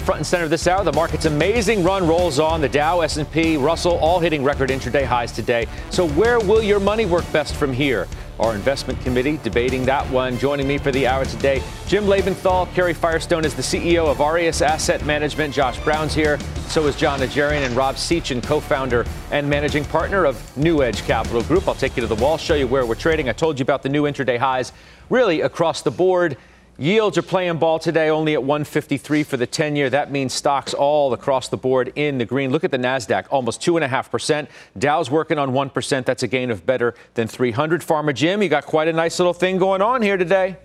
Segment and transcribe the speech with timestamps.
[0.00, 2.60] Front and center of this hour, the market's amazing run rolls on.
[2.60, 5.66] The Dow, S&P, Russell, all hitting record intraday highs today.
[5.88, 8.06] So where will your money work best from here?
[8.38, 10.36] Our investment committee debating that one.
[10.36, 12.70] Joining me for the hour today, Jim Lebenthal.
[12.74, 15.54] Kerry Firestone is the CEO of Aureus Asset Management.
[15.54, 16.38] Josh Brown's here.
[16.68, 21.42] So is Jon Najarian and Rob Sechan, co-founder and managing partner of New Edge Capital
[21.44, 21.66] Group.
[21.68, 23.30] I'll take you to the wall, show you where we're trading.
[23.30, 24.72] I told you about the new intraday highs,
[25.08, 26.36] really across the board.
[26.78, 29.88] Yields are playing ball today only at 153 for the 10 year.
[29.88, 32.50] That means stocks all across the board in the green.
[32.50, 34.46] Look at the NASDAQ, almost 2.5%.
[34.78, 36.04] Dow's working on 1%.
[36.04, 37.82] That's a gain of better than 300.
[37.82, 40.56] Farmer Jim, you got quite a nice little thing going on here today.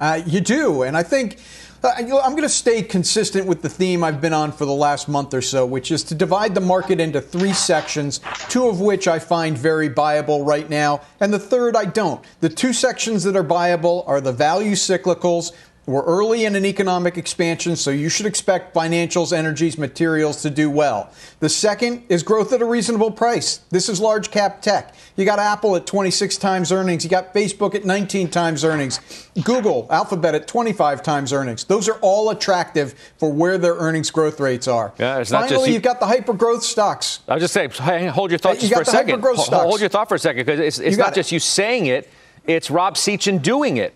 [0.00, 0.82] Uh, you do.
[0.82, 1.38] And I think
[1.82, 5.08] uh, I'm going to stay consistent with the theme I've been on for the last
[5.08, 9.06] month or so, which is to divide the market into three sections, two of which
[9.06, 12.24] I find very viable right now, and the third I don't.
[12.40, 15.52] The two sections that are viable are the value cyclicals,
[15.88, 20.68] we're early in an economic expansion, so you should expect financials, energies, materials to do
[20.68, 21.10] well.
[21.40, 23.60] The second is growth at a reasonable price.
[23.70, 24.94] This is large cap tech.
[25.16, 27.04] You got Apple at 26 times earnings.
[27.04, 29.30] You got Facebook at 19 times earnings.
[29.42, 31.64] Google, Alphabet at 25 times earnings.
[31.64, 34.92] Those are all attractive for where their earnings growth rates are.
[34.98, 37.20] Yeah, it's Finally, not just you, have got the hyper growth stocks.
[37.26, 39.22] I was just saying, hold your thought you for a second.
[39.22, 42.10] Hold, hold your thought for a second because it's, it's not just you saying it;
[42.46, 43.94] it's Rob Sechan doing it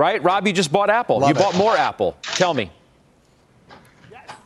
[0.00, 0.22] right?
[0.22, 1.18] Rob, you just bought Apple.
[1.18, 1.38] Love you it.
[1.38, 2.16] bought more Apple.
[2.22, 2.72] Tell me.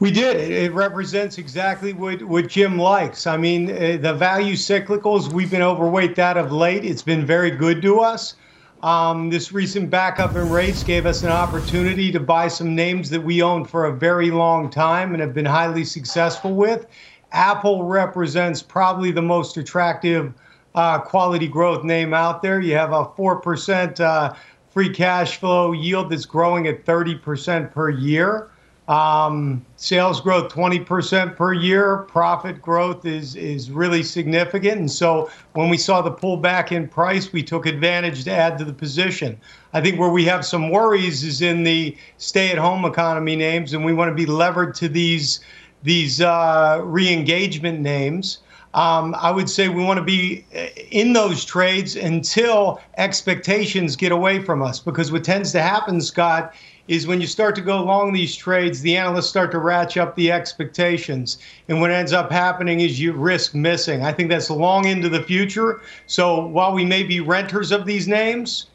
[0.00, 0.37] We did.
[0.37, 3.28] It, it represents exactly what, what Jim likes.
[3.28, 6.84] I mean, uh, the value cyclicals, we've been overweight that of late.
[6.84, 8.34] It's been very good to us.
[8.82, 13.22] Um, this recent backup in rates gave us an opportunity to buy some names that
[13.22, 16.87] we owned for a very long time and have been highly successful with.
[17.31, 20.34] Apple represents probably the most attractive
[20.75, 22.60] uh, quality growth name out there.
[22.60, 24.34] You have a 4% uh,
[24.74, 28.50] free cash flow yield that's growing at 30% per year.
[28.88, 31.98] Um, sales growth 20% per year.
[32.08, 34.78] Profit growth is is really significant.
[34.78, 38.64] And so when we saw the pullback in price, we took advantage to add to
[38.64, 39.40] the position.
[39.72, 43.94] I think where we have some worries is in the stay-at-home economy names, and we
[43.94, 45.40] want to be levered to these
[45.82, 48.38] these uh, re-engagement names.
[48.74, 50.44] Um, I would say we want to be
[50.90, 54.80] in those trades until expectations get away from us.
[54.80, 56.54] Because what tends to happen, Scott,
[56.88, 60.16] is when you start to go along these trades, the analysts start to ratchet up
[60.16, 61.38] the expectations.
[61.68, 64.04] And what ends up happening is you risk missing.
[64.04, 65.80] I think that's long into the future.
[66.06, 68.66] So while we may be renters of these names,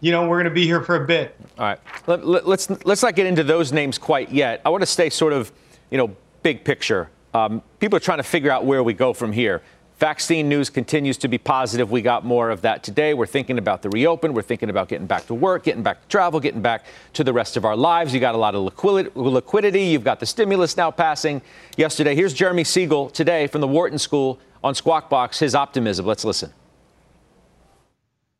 [0.00, 1.34] you know, we're going to be here for a bit.
[1.58, 1.80] All right.
[2.06, 4.62] Let, let, let's let's not get into those names quite yet.
[4.64, 5.50] I want to stay sort of,
[5.90, 6.14] you know,
[6.44, 7.10] big picture.
[7.34, 9.62] Um, people are trying to figure out where we go from here.
[9.98, 11.90] Vaccine news continues to be positive.
[11.90, 13.14] We got more of that today.
[13.14, 14.32] We're thinking about the reopen.
[14.32, 16.84] We're thinking about getting back to work, getting back to travel, getting back
[17.14, 18.14] to the rest of our lives.
[18.14, 18.62] You got a lot of
[19.16, 19.82] liquidity.
[19.82, 21.42] You've got the stimulus now passing
[21.76, 22.14] yesterday.
[22.14, 25.40] Here's Jeremy Siegel today from the Wharton School on Squawk Box.
[25.40, 26.06] His optimism.
[26.06, 26.52] Let's listen.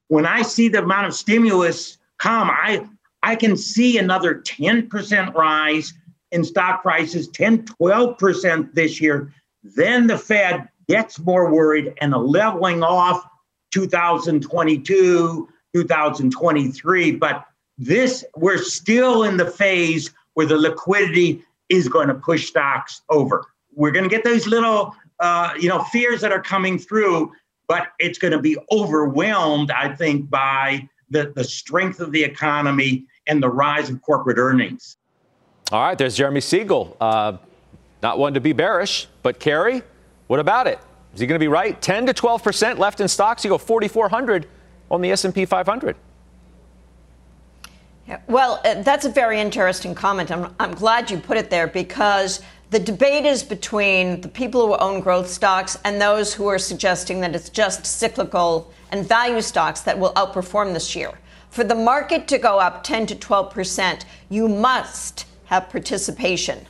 [0.06, 2.86] When I see the amount of stimulus come, I
[3.24, 5.92] I can see another 10% rise
[6.32, 9.32] in stock prices 10, 12% this year.
[9.62, 13.24] Then the Fed gets more worried and a leveling off
[13.72, 17.10] 2022, 2023.
[17.12, 17.44] But
[17.76, 23.44] this, we're still in the phase where the liquidity is going to push stocks over.
[23.74, 27.32] We're going to get those little, uh, you know, fears that are coming through,
[27.68, 33.06] but it's going to be overwhelmed, I think, by the, the strength of the economy
[33.26, 34.96] and the rise of corporate earnings.
[35.70, 36.96] All right, there's Jeremy Siegel.
[36.98, 37.36] Uh,
[38.02, 39.82] not one to be bearish, but Carrie,
[40.26, 40.78] what about it?
[41.12, 41.80] Is he going to be right?
[41.82, 43.44] 10 to 12 percent left in stocks.
[43.44, 44.46] You go 4,400
[44.90, 45.96] on the S&P 500.
[48.06, 50.30] Yeah, well, uh, that's a very interesting comment.
[50.30, 54.76] I'm, I'm glad you put it there because the debate is between the people who
[54.76, 59.82] own growth stocks and those who are suggesting that it's just cyclical and value stocks
[59.82, 61.12] that will outperform this year.
[61.50, 66.66] For the market to go up 10 to 12 percent, you must have participation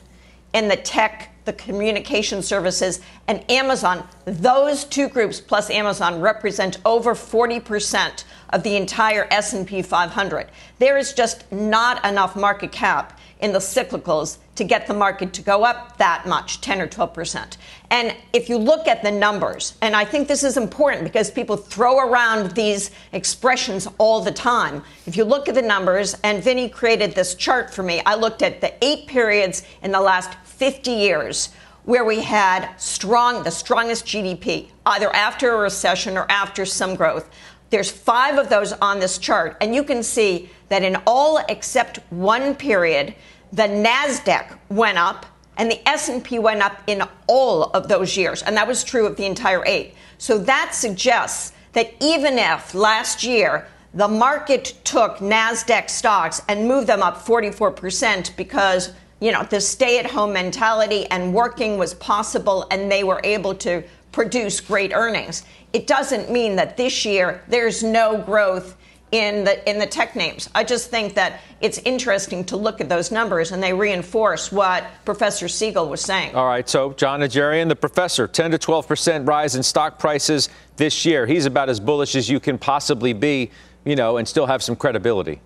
[0.53, 4.07] in the tech, the communication services, and Amazon.
[4.25, 10.47] Those two groups plus Amazon represent over 40% of the entire S&P 500.
[10.79, 15.41] There is just not enough market cap in the cyclicals to get the market to
[15.41, 17.57] go up that much, 10 or 12 percent.
[17.89, 21.55] And if you look at the numbers, and I think this is important because people
[21.55, 24.83] throw around these expressions all the time.
[25.05, 28.41] If you look at the numbers, and Vinny created this chart for me, I looked
[28.41, 31.49] at the eight periods in the last 50 years
[31.85, 37.29] where we had strong, the strongest GDP, either after a recession or after some growth.
[37.69, 41.99] There's five of those on this chart, and you can see that in all except
[42.09, 43.15] one period,
[43.51, 45.25] the Nasdaq went up
[45.57, 49.17] and the S&P went up in all of those years, and that was true of
[49.17, 49.93] the entire eight.
[50.17, 56.87] So that suggests that even if last year the market took Nasdaq stocks and moved
[56.87, 63.03] them up 44% because you know the stay-at-home mentality and working was possible, and they
[63.03, 65.43] were able to produce great earnings.
[65.73, 68.77] It doesn't mean that this year there's no growth
[69.11, 70.49] in the in the tech names.
[70.53, 74.85] I just think that it's interesting to look at those numbers and they reinforce what
[75.03, 76.35] Professor Siegel was saying.
[76.35, 80.49] All right, so Jon Najarian, the professor, 10 to 12 percent rise in stock prices
[80.77, 81.25] this year.
[81.25, 83.51] He's about as bullish as you can possibly be,
[83.83, 85.41] you know, and still have some credibility.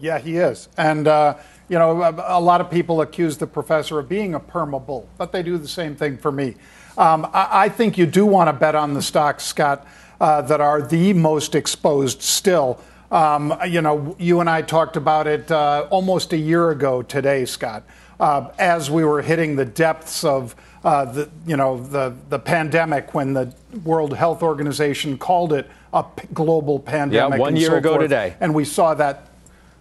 [0.00, 1.08] Yeah, he is, and.
[1.08, 1.36] Uh,
[1.66, 5.08] you know, a, a, lot of people accuse the professor of being a perma bull,
[5.16, 6.56] but they do the same thing for me.
[6.98, 9.86] Um, I, I, think you do want to bet on the stocks, Scott,
[10.20, 12.80] uh, that are the most exposed still.
[13.10, 17.44] Um, you know, you and I talked about it uh, almost a year ago today,
[17.44, 17.84] Scott,
[18.18, 23.14] uh, as we were hitting the depths of uh, the, you know, the, the pandemic
[23.14, 27.38] when the World Health Organization called it a p- global pandemic.
[27.38, 28.02] Yeah, one year so ago forth.
[28.02, 28.36] today.
[28.40, 29.28] And we saw that,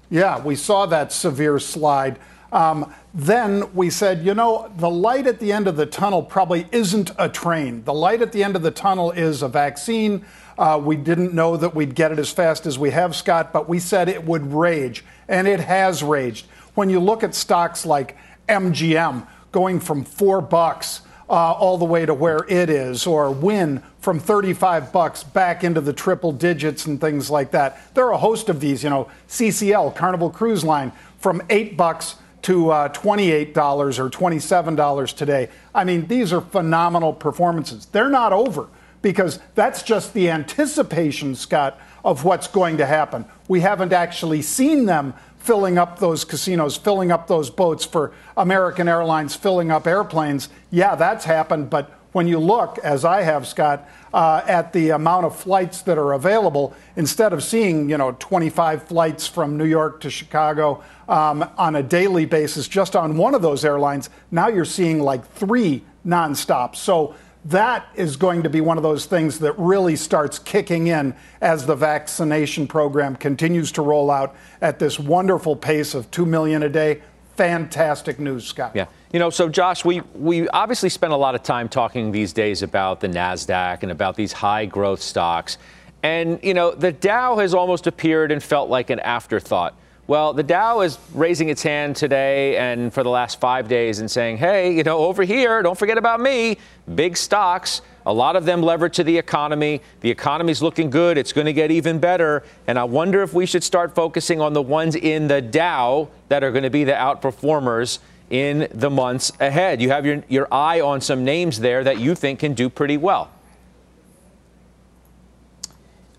[0.09, 2.19] yeah, we saw that severe slide.
[2.53, 6.67] Um, then we said, you know, the light at the end of the tunnel probably
[6.71, 7.83] isn't a train.
[7.83, 10.23] The light at the end of the tunnel is a vaccine.
[10.55, 13.67] Uh, we didn't know that we'd get it as fast as we have, Scott, but
[13.67, 16.45] we said it would rage, and it has raged.
[16.75, 18.17] When you look at stocks like
[18.47, 23.81] MGM going from four bucks uh, all the way to where it is, or Wynn
[23.99, 27.95] from 35 bucks back into the triple digits and things like that.
[27.95, 32.15] There are a host of these, you know, CCL, Carnival Cruise Line, from eight bucks
[32.43, 33.55] to uh, $28
[33.99, 35.49] or $27 today.
[35.73, 37.87] I mean, these are phenomenal performances.
[37.87, 38.67] They're not over
[39.01, 43.25] because that's just the anticipation, Scott, of what's going to happen.
[43.47, 48.87] We haven't actually seen them filling up those casinos, filling up those boats for American
[48.87, 50.47] Airlines, filling up airplanes.
[50.71, 55.25] Yeah, that's happened, but when you look, as I have, Scott, uh, at the amount
[55.25, 59.99] of flights that are available, instead of seeing, you know, 25 flights from New York
[60.01, 64.63] to Chicago um, on a daily basis just on one of those airlines, now you're
[64.63, 66.75] seeing like three nonstop.
[66.75, 67.15] So
[67.45, 71.65] that is going to be one of those things that really starts kicking in as
[71.65, 76.69] the vaccination program continues to roll out at this wonderful pace of 2 million a
[76.69, 77.01] day.
[77.35, 78.73] Fantastic news, Scott.
[78.75, 78.85] Yeah.
[79.11, 82.61] You know, so Josh, we, we obviously spend a lot of time talking these days
[82.61, 85.57] about the NASDAQ and about these high growth stocks.
[86.03, 89.75] And, you know, the Dow has almost appeared and felt like an afterthought.
[90.05, 94.11] Well, the Dow is raising its hand today and for the last five days and
[94.11, 96.57] saying, hey, you know, over here, don't forget about me.
[96.93, 99.81] Big stocks, a lot of them levered to the economy.
[100.01, 101.17] The economy's looking good.
[101.17, 102.43] It's going to get even better.
[102.67, 106.43] And I wonder if we should start focusing on the ones in the Dow that
[106.43, 109.81] are going to be the outperformers in the months ahead.
[109.81, 112.97] You have your, your eye on some names there that you think can do pretty
[112.97, 113.29] well.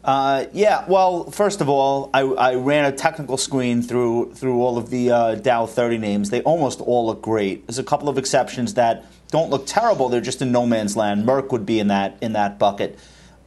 [0.05, 4.77] Uh, yeah, well, first of all, I, I, ran a technical screen through through all
[4.77, 6.29] of the uh, Dow 30 names.
[6.29, 7.67] They almost all look great.
[7.67, 10.09] There's a couple of exceptions that don't look terrible.
[10.09, 11.27] They're just in no man's land.
[11.27, 12.97] Merck would be in that in that bucket.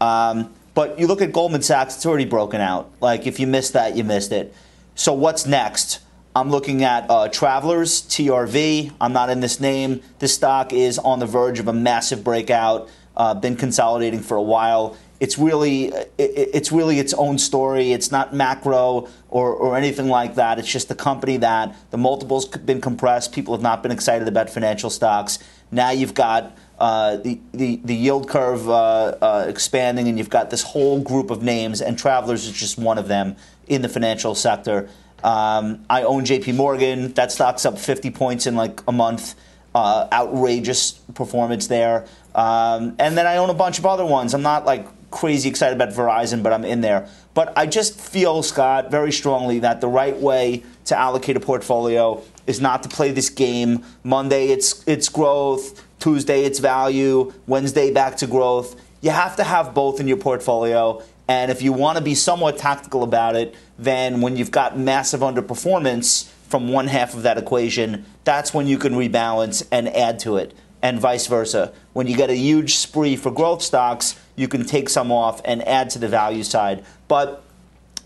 [0.02, 2.92] Um, but you look at Goldman Sachs; it's already broken out.
[3.00, 4.54] Like if you missed that, you missed it.
[4.96, 6.02] So what's next?
[6.36, 8.92] I'm looking at uh, Travelers TRV.
[9.00, 10.02] I'm not in this name.
[10.20, 12.90] This stock is on the verge of a massive breakout.
[13.16, 17.92] Uh, been consolidating for a while it's really it's really its own story.
[17.92, 20.60] It's not macro or, or anything like that.
[20.60, 23.34] It's just the company that the multiples been compressed.
[23.34, 25.40] People have not been excited about financial stocks.
[25.72, 30.50] Now you've got uh, the, the the yield curve uh, uh, expanding, and you've got
[30.50, 31.82] this whole group of names.
[31.82, 33.36] And Travelers is just one of them
[33.68, 34.90] in the financial sector.
[35.24, 36.52] Um, I own J.P.
[36.52, 37.14] Morgan.
[37.14, 39.36] That stock's up 50 points in like a month.
[39.74, 42.08] Uh, outrageous performance there.
[42.34, 44.34] Um, and then I own a bunch of other ones.
[44.34, 47.10] I'm not like crazy excited about Verizon, but I'm in there.
[47.34, 52.22] But I just feel, Scott, very strongly that the right way to allocate a portfolio
[52.46, 53.84] is not to play this game.
[54.04, 58.76] Monday it's it's growth, Tuesday it's value, Wednesday back to growth.
[59.02, 61.04] You have to have both in your portfolio.
[61.30, 65.20] And if you want to be somewhat tactical about it, then when you've got massive
[65.20, 70.38] underperformance from one half of that equation, that's when you can rebalance and add to
[70.38, 71.74] it, and vice versa.
[71.92, 75.68] When you get a huge spree for growth stocks, you can take some off and
[75.68, 76.86] add to the value side.
[77.10, 77.44] But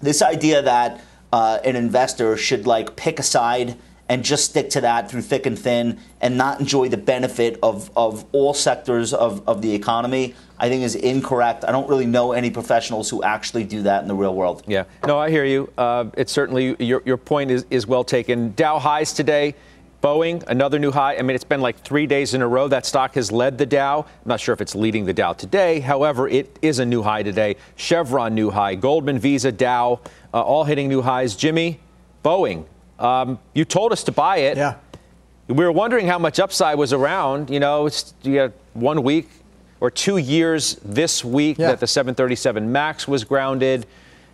[0.02, 1.00] this idea that
[1.32, 3.78] uh, an investor should like pick a side
[4.10, 7.90] and just stick to that through thick and thin and not enjoy the benefit of,
[7.96, 11.64] of all sectors of, of the economy, I think is incorrect.
[11.64, 14.64] I don't really know any professionals who actually do that in the real world.
[14.68, 14.84] Yeah.
[15.08, 15.72] No, I hear you.
[15.78, 18.54] Uh, it's certainly, your, your point is, is well taken.
[18.56, 19.56] Dow highs today.
[20.02, 21.16] Boeing, another new high.
[21.18, 23.66] I mean, it's been like three days in a row that stock has led the
[23.68, 24.00] Dow.
[24.00, 25.80] I'm not sure if it's leading the Dow today.
[25.80, 27.56] However, it is a new high today.
[27.76, 28.74] Chevron, new high.
[28.76, 30.00] Goldman, Visa, Dow,
[30.34, 31.36] uh, all hitting new highs.
[31.36, 31.80] Jimmy,
[32.26, 32.66] Boeing,
[32.98, 34.58] um, you told us to buy it.
[34.58, 34.76] Yeah.
[35.48, 37.50] We were wondering how much upside was around.
[37.52, 39.30] You know, it's, you got one week
[39.82, 41.68] or two years this week Yeah.
[41.68, 43.86] that the 737 MAX was grounded.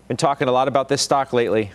[0.08, 1.72] Been talking a lot about this stock lately.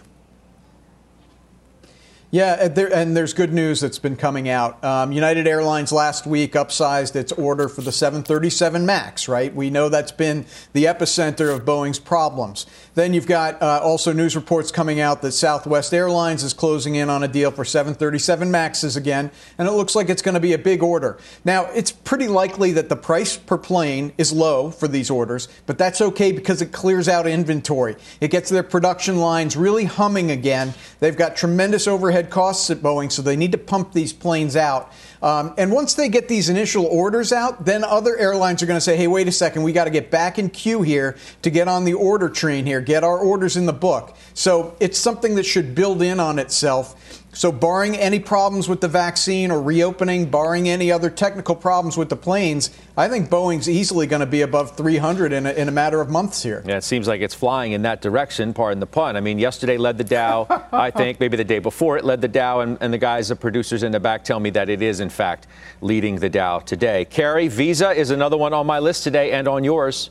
[2.35, 4.83] Yeah, and there, and there's good news that's been coming out.
[4.83, 9.55] Um, United Airlines last week upsized its order for the 737 MAX, right?
[9.55, 12.65] We know that's been the epicenter of Boeing's problems.
[12.95, 17.11] Then you've got uh, also news reports coming out that Southwest Airlines is closing in
[17.11, 20.55] on a deal for 737 MAXs again, and it looks like it's going to be
[20.55, 21.19] a big order.
[21.45, 25.77] Now, it's pretty likely that the price per plane is low for these orders, but
[25.77, 27.97] that's okay because it clears out inventory.
[28.23, 30.73] It gets their production lines really humming again.
[30.99, 34.93] They've got tremendous overhead costs at Boeing, so they need to pump these planes out.
[35.23, 38.81] Um, and once they get these initial orders out, then other airlines are going to
[38.81, 41.69] say, hey, wait a second, we got to get back in queue here to get
[41.69, 44.17] on the order train here, get our orders in the book.
[44.35, 47.22] So it's something that should build in on itself.
[47.35, 52.11] So, barring any problems with the vaccine or reopening, barring any other technical problems with
[52.11, 55.73] the planes, I think Boeing's easily going to be above 300 in a, in a
[55.73, 56.63] matter of months here.
[56.67, 59.17] Yeah, it seems like it's flying in that direction, pardon the pun.
[59.17, 61.21] I mean, yesterday led the Dow, I think.
[61.21, 63.93] Maybe the day before it led the Dow, and, and the guys, the producers in
[63.93, 65.47] the back, tell me that it is, in fact,
[65.81, 67.07] leading the Dow today.
[67.07, 70.11] Carrie, Visa is another one on my list today and on yours.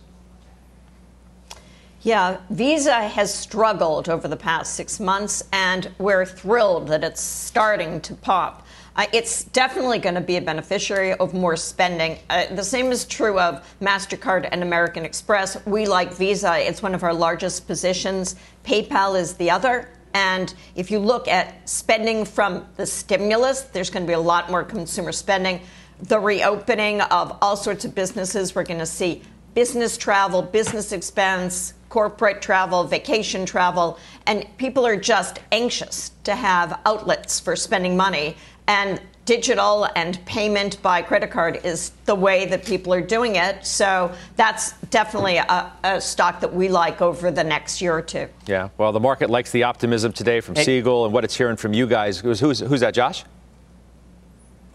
[2.03, 8.01] Yeah, Visa has struggled over the past six months, and we're thrilled that it's starting
[8.01, 8.65] to pop.
[8.95, 12.17] Uh, it's definitely going to be a beneficiary of more spending.
[12.27, 15.63] Uh, the same is true of MasterCard and American Express.
[15.67, 18.35] We like Visa, it's one of our largest positions.
[18.65, 19.87] PayPal is the other.
[20.15, 24.49] And if you look at spending from the stimulus, there's going to be a lot
[24.49, 25.61] more consumer spending.
[26.01, 29.21] The reopening of all sorts of businesses, we're going to see
[29.53, 36.79] business travel, business expense, corporate travel, vacation travel, and people are just anxious to have
[36.85, 38.35] outlets for spending money.
[38.65, 43.65] And digital and payment by credit card is the way that people are doing it.
[43.65, 48.29] So that's definitely a, a stock that we like over the next year or two.
[48.47, 51.73] Yeah, well, the market likes the optimism today from Siegel and what it's hearing from
[51.73, 52.19] you guys.
[52.19, 53.25] Who's, who's, who's that, Josh?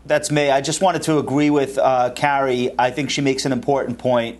[0.05, 0.51] That's me.
[0.51, 2.71] I just wanted to agree with uh, Carrie.
[2.79, 4.39] I think she makes an important point.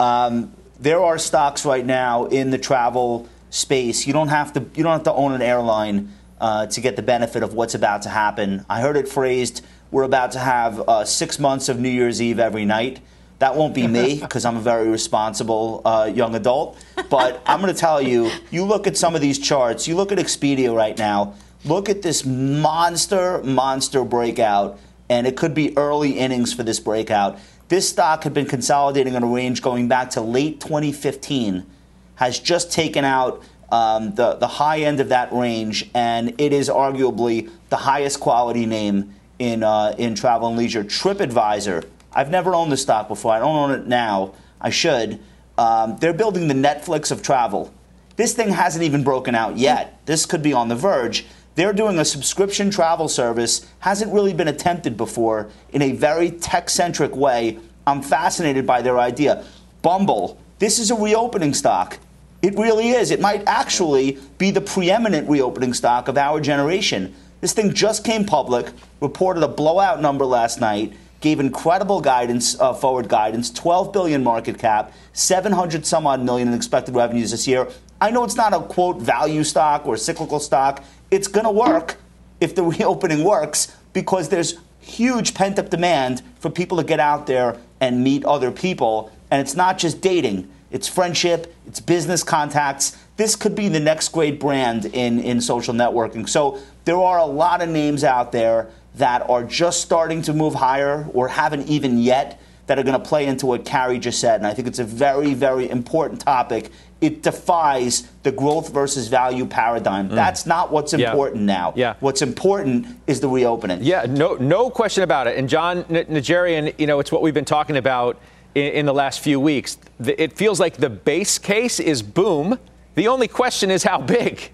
[0.00, 4.06] Um, there are stocks right now in the travel space.
[4.06, 4.60] You don't have to.
[4.74, 8.02] You don't have to own an airline uh, to get the benefit of what's about
[8.02, 8.64] to happen.
[8.68, 12.38] I heard it phrased: "We're about to have uh, six months of New Year's Eve
[12.38, 13.00] every night."
[13.38, 16.82] That won't be me because I'm a very responsible uh, young adult.
[17.10, 19.88] But I'm going to tell you: you look at some of these charts.
[19.88, 21.34] You look at Expedia right now.
[21.64, 24.78] Look at this monster, monster breakout,
[25.08, 27.38] and it could be early innings for this breakout.
[27.68, 31.66] This stock had been consolidating in a range going back to late 2015,
[32.14, 33.42] has just taken out
[33.72, 38.66] um, the, the high end of that range, and it is arguably the highest quality
[38.66, 40.84] name in, uh, in travel and leisure.
[40.84, 43.32] TripAdvisor, I've never owned the stock before.
[43.32, 44.34] I don't own it now.
[44.60, 45.18] I should.
[45.58, 47.72] Um, they're building the Netflix of travel.
[48.14, 50.00] This thing hasn't even broken out yet.
[50.06, 51.26] This could be on the verge.
[51.56, 56.68] They're doing a subscription travel service, hasn't really been attempted before in a very tech
[56.68, 57.58] centric way.
[57.86, 59.42] I'm fascinated by their idea.
[59.80, 61.98] Bumble, this is a reopening stock.
[62.42, 63.10] It really is.
[63.10, 67.14] It might actually be the preeminent reopening stock of our generation.
[67.40, 68.70] This thing just came public,
[69.00, 74.58] reported a blowout number last night, gave incredible guidance, uh, forward guidance, 12 billion market
[74.58, 77.66] cap, 700 some odd million in expected revenues this year.
[77.98, 80.84] I know it's not a quote value stock or cyclical stock.
[81.10, 81.96] It's going to work
[82.40, 87.26] if the reopening works because there's huge pent up demand for people to get out
[87.26, 89.10] there and meet other people.
[89.30, 90.50] And it's not just dating.
[90.70, 92.96] it's friendship, it's business contacts.
[93.16, 96.28] This could be the next great brand in, in social networking.
[96.28, 100.54] So there are a lot of names out there that are just starting to move
[100.54, 104.40] higher or haven't even yet that are going to play into what Carrie just said.
[104.40, 106.70] And I think it's a very, very important topic.
[107.00, 110.08] It defies the growth versus value paradigm.
[110.08, 110.14] Mm.
[110.14, 111.56] That's not what's important yeah.
[111.56, 111.72] now.
[111.76, 111.94] Yeah.
[112.00, 113.82] What's important is the reopening.
[113.82, 115.38] Yeah, no, no question about it.
[115.38, 118.18] And Jon Najarian, you know, it's what we've been talking about
[118.54, 119.78] in, in the last few weeks.
[120.00, 122.58] It feels like the base case is boom.
[122.94, 124.50] The only question is how big.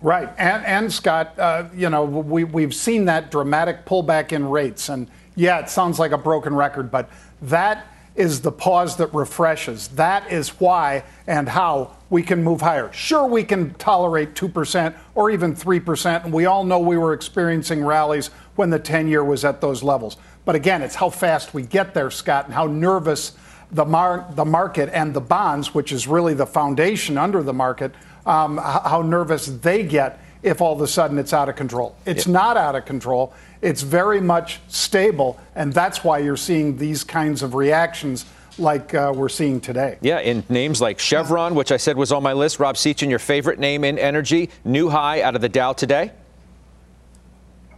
[0.00, 0.28] Right.
[0.36, 4.88] And, and Scott, uh, you know, we, we've seen that dramatic pullback in rates.
[4.88, 7.08] And yeah, it sounds like a broken record, but
[7.42, 9.86] that is the pause that refreshes.
[9.88, 12.92] That is why and how we can move higher.
[12.92, 16.24] Sure, we can tolerate 2% or even 3%.
[16.24, 19.84] And we all know we were experiencing rallies when the 10 year was at those
[19.84, 20.16] levels.
[20.44, 23.32] But again, it's how fast we get there, Scott, and how nervous
[23.70, 27.94] the, mar- the market and the bonds, which is really the foundation under the market,
[28.26, 31.96] um, how nervous they get if all of a sudden it's out of control.
[32.06, 33.32] It's not out of control.
[33.60, 38.24] It's very much stable, and that's why you're seeing these kinds of reactions
[38.58, 39.98] like uh, we're seeing today.
[40.00, 42.58] Yeah, in names like Chevron, which I said was on my list.
[42.58, 46.12] Rob Sechan, your favorite name in energy, new high out of the Dow today.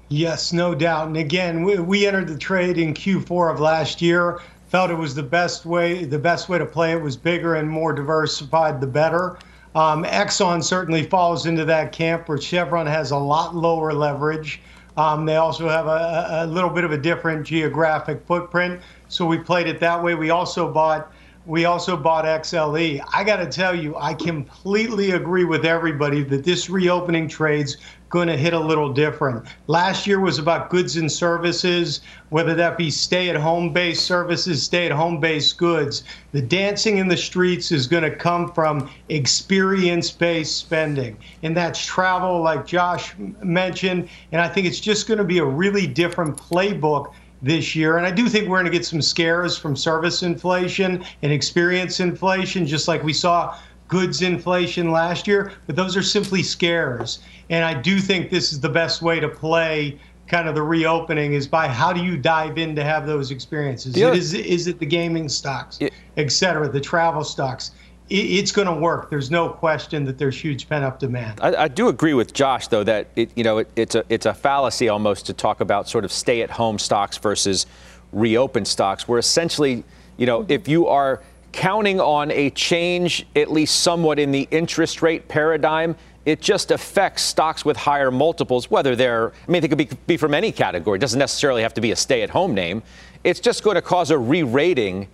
[0.08, 1.06] Yes, no doubt.
[1.06, 4.40] And again, we, we entered the trade in Q4 of last year.
[4.68, 6.04] Felt it was the best way.
[6.04, 9.38] The best way to play it was bigger and more diversified, the better.
[9.74, 14.60] Um, Exxon certainly falls into that camp where Chevron has a lot lower leverage.
[14.96, 19.38] Um, they also have a, a, little bit of a different geographic footprint, so we
[19.38, 20.14] played it that way.
[20.14, 21.12] We also bought
[21.46, 23.02] we also bought XLE.
[23.12, 27.78] I got to tell you, I completely agree with everybody that this reopening trade's
[28.10, 29.46] going to hit a little different.
[29.68, 34.62] Last year was about goods and services, whether that be stay at home based services,
[34.62, 36.02] stay at home based goods.
[36.32, 41.16] The dancing in the streets is going to come from experience based spending.
[41.44, 44.08] And that's travel, like Josh mentioned.
[44.32, 47.12] And I think it's just going to be a really different playbook
[47.42, 47.96] this year.
[47.96, 52.00] And I do think we're going to get some scares from service inflation and experience
[52.00, 53.56] inflation, just like we saw
[53.90, 55.52] goods inflation last year.
[55.66, 57.20] But those are simply scares.
[57.50, 61.32] And I do think this is the best way to play kind of the reopening
[61.32, 63.96] is by how do you dive in to have those experiences?
[63.96, 64.12] Yeah.
[64.12, 65.88] Is, is it the gaming stocks, yeah.
[66.16, 67.72] et cetera, the travel stocks?
[68.10, 69.08] it's going to work.
[69.08, 71.38] There's no question that there's huge pent up demand.
[71.40, 74.26] I, I, do agree with Josh, though, that it, you know it, it's a it's
[74.26, 77.66] a fallacy almost to talk about sort of stay at home stocks versus
[78.12, 79.06] reopen stocks.
[79.06, 79.84] Where essentially,
[80.16, 85.02] you know, if you are counting on a change, at least somewhat in the interest
[85.02, 89.78] rate paradigm, it just affects stocks with higher multiples, whether they're, I mean, they could
[89.78, 90.96] be, be from any category.
[90.96, 92.82] It doesn't necessarily have to be a stay at home name.
[93.24, 95.08] It's just going to cause a re rating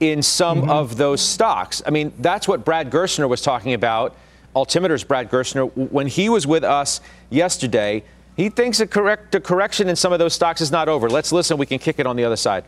[0.00, 0.70] in some mm-hmm.
[0.70, 1.82] of those stocks.
[1.86, 4.16] I mean, that's what Brad Gerstner was talking about.
[4.54, 7.00] Altimeter's Brad Gerstner, when he was with us
[7.30, 8.04] yesterday,
[8.36, 11.08] he thinks a correct a correction in some of those stocks is not over.
[11.08, 11.58] Let's listen.
[11.58, 12.64] We can kick it on the other side.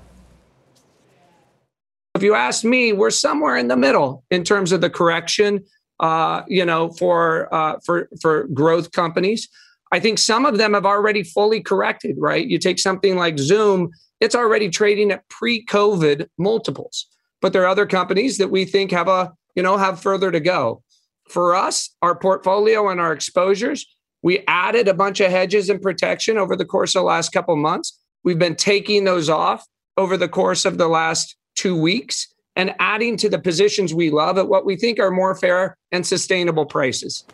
[2.14, 5.64] If you ask me, we're somewhere in the middle in terms of the correction.
[6.00, 9.48] Uh, you know, for uh, for for growth companies,
[9.92, 12.16] I think some of them have already fully corrected.
[12.18, 12.46] Right?
[12.46, 17.06] You take something like Zoom; it's already trading at pre-COVID multiples
[17.44, 20.40] but there are other companies that we think have a you know have further to
[20.40, 20.82] go
[21.28, 23.84] for us our portfolio and our exposures
[24.22, 27.54] we added a bunch of hedges and protection over the course of the last couple
[27.54, 29.66] months we've been taking those off
[29.98, 34.38] over the course of the last two weeks and adding to the positions we love
[34.38, 37.24] at what we think are more fair and sustainable prices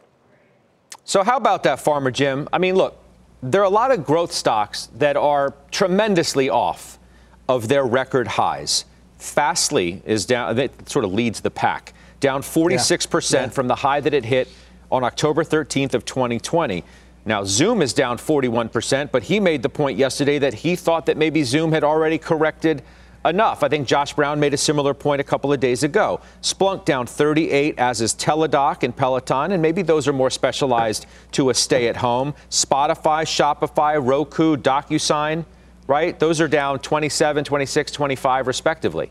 [1.05, 2.97] so how about that farmer jim i mean look
[3.43, 6.99] there are a lot of growth stocks that are tremendously off
[7.49, 8.85] of their record highs
[9.21, 13.41] Fastly is down, that sort of leads the pack, down 46% yeah.
[13.41, 13.49] Yeah.
[13.51, 14.49] from the high that it hit
[14.91, 16.83] on October 13th of 2020.
[17.27, 21.19] Now, Zoom is down 41%, but he made the point yesterday that he thought that
[21.19, 22.83] maybe Zoom had already corrected
[23.25, 23.63] enough.
[23.63, 26.21] I think Josh Brown made a similar point a couple of days ago.
[26.43, 31.51] Splunk down 38, as is Teladoc and Peloton, and maybe those are more specialized to
[31.51, 32.35] a stay at home.
[32.51, 35.45] Spotify, Shopify, Roku, DocuSign
[35.91, 36.21] right?
[36.21, 39.11] Those are down 27, 26, 25, respectively.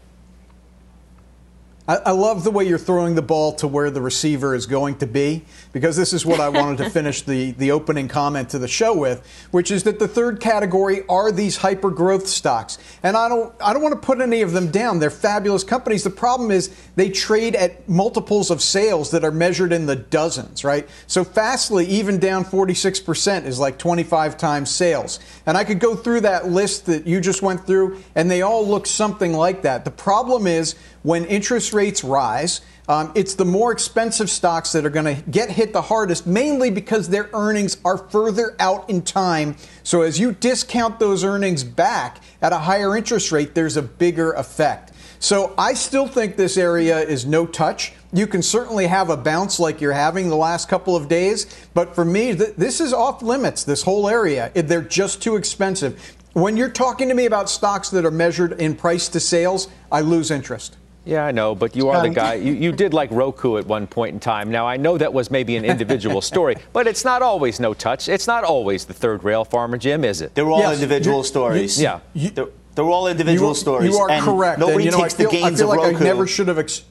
[1.97, 5.07] I, love the way you're throwing the ball to where the receiver is going to
[5.07, 8.67] be, because this is what I wanted to finish the, the opening comment to the
[8.67, 12.77] show with, which is that the third category are these hyper growth stocks.
[13.01, 14.99] And I don't I don't want to put any of them down.
[14.99, 16.03] They're fabulous companies.
[16.03, 20.63] The problem is they trade at multiples of sales that are measured in the dozens,
[20.63, 20.87] right?
[21.07, 25.21] So Fastly, even down 46%, is like 25 times sales.
[25.45, 28.67] And I could go through that list that you just went through, and they all
[28.67, 29.85] look something like that.
[29.85, 34.89] The problem is when interest rates rise, um, it's the more expensive stocks that are
[34.89, 39.55] going to get hit the hardest, mainly because their earnings are further out in time.
[39.83, 44.31] So as you discount those earnings back at a higher interest rate, there's a bigger
[44.33, 44.93] effect.
[45.19, 47.93] So I still think this area is no touch.
[48.11, 51.93] You can certainly have a bounce like you're having the last couple of days, but
[51.93, 54.51] for me, th- this is off limits, this whole area.
[54.55, 56.15] They're just too expensive.
[56.33, 60.01] When you're talking to me about stocks that are measured in price to sales, I
[60.01, 60.77] lose interest.
[61.09, 62.35] Yeah, I know, but you are the guy.
[62.35, 64.51] You, you did like Roku at one point in time.
[64.51, 68.07] Now, I know that was maybe an individual story, but it's not always no touch.
[68.07, 70.35] It's not always the third rail farmer, Jim, is it?
[70.35, 70.75] They're all yes.
[70.75, 71.79] individual stories.
[71.79, 71.99] You, yeah.
[72.13, 73.91] You, they're, they're, all individual you, stories.
[73.91, 74.59] You are and correct.
[74.59, 76.03] Nobody and, you know, takes feel, the gains I feel of like Roku.
[76.03, 76.59] I never should have.
[76.59, 76.83] Ex-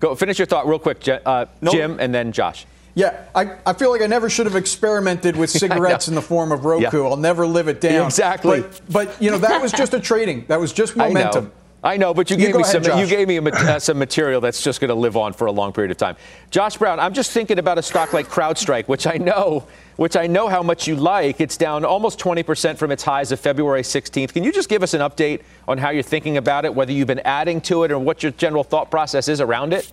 [0.00, 1.72] Go finish your thought real quick, uh, nope.
[1.72, 2.66] Jim, and then Josh.
[2.94, 6.50] Yeah, I, I feel like I never should have experimented with cigarettes in the form
[6.50, 7.02] of Roku.
[7.02, 7.08] Yeah.
[7.08, 8.06] I'll never live it down.
[8.06, 8.62] Exactly.
[8.62, 10.44] But, but, you know, that was just a trading.
[10.48, 11.52] That was just momentum.
[11.84, 12.82] I know, but you, you gave me ahead, some.
[12.84, 13.00] Josh.
[13.00, 15.52] You gave me a, uh, some material that's just going to live on for a
[15.52, 16.16] long period of time.
[16.50, 19.66] Josh Brown, I'm just thinking about a stock like CrowdStrike, which I know,
[19.96, 21.40] which I know how much you like.
[21.40, 24.32] It's down almost 20 percent from its highs of February 16th.
[24.32, 27.08] Can you just give us an update on how you're thinking about it, whether you've
[27.08, 29.90] been adding to it, or what your general thought process is around it?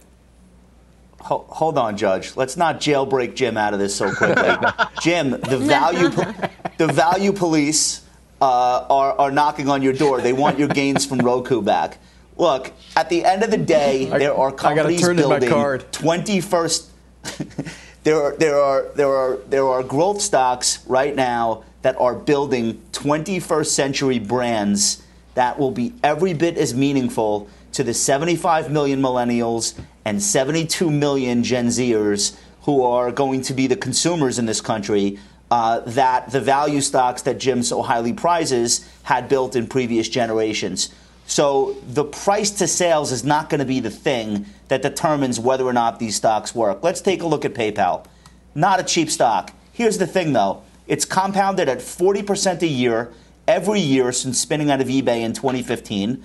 [1.21, 2.37] Hold on, Judge.
[2.37, 4.55] Let's not jailbreak Jim out of this so quickly.
[5.01, 6.09] Jim, the value,
[6.77, 8.05] the value police
[8.41, 10.21] uh, are, are knocking on your door.
[10.21, 11.97] They want your gains from Roku back.
[12.37, 16.87] Look, at the end of the day, there are companies building 21st.
[18.03, 22.81] there are there are there are there are growth stocks right now that are building
[22.93, 25.03] 21st century brands
[25.35, 31.43] that will be every bit as meaningful to the 75 million millennials and 72 million
[31.43, 35.19] Gen Zers who are going to be the consumers in this country
[35.51, 40.89] uh, that the value stocks that Jim so highly prizes had built in previous generations.
[41.25, 45.63] So the price to sales is not going to be the thing that determines whether
[45.63, 46.83] or not these stocks work.
[46.83, 48.05] Let's take a look at PayPal.
[48.55, 49.51] Not a cheap stock.
[49.71, 53.11] Here's the thing though it's compounded at 40% a year
[53.47, 56.23] every year since spinning out of eBay in 2015.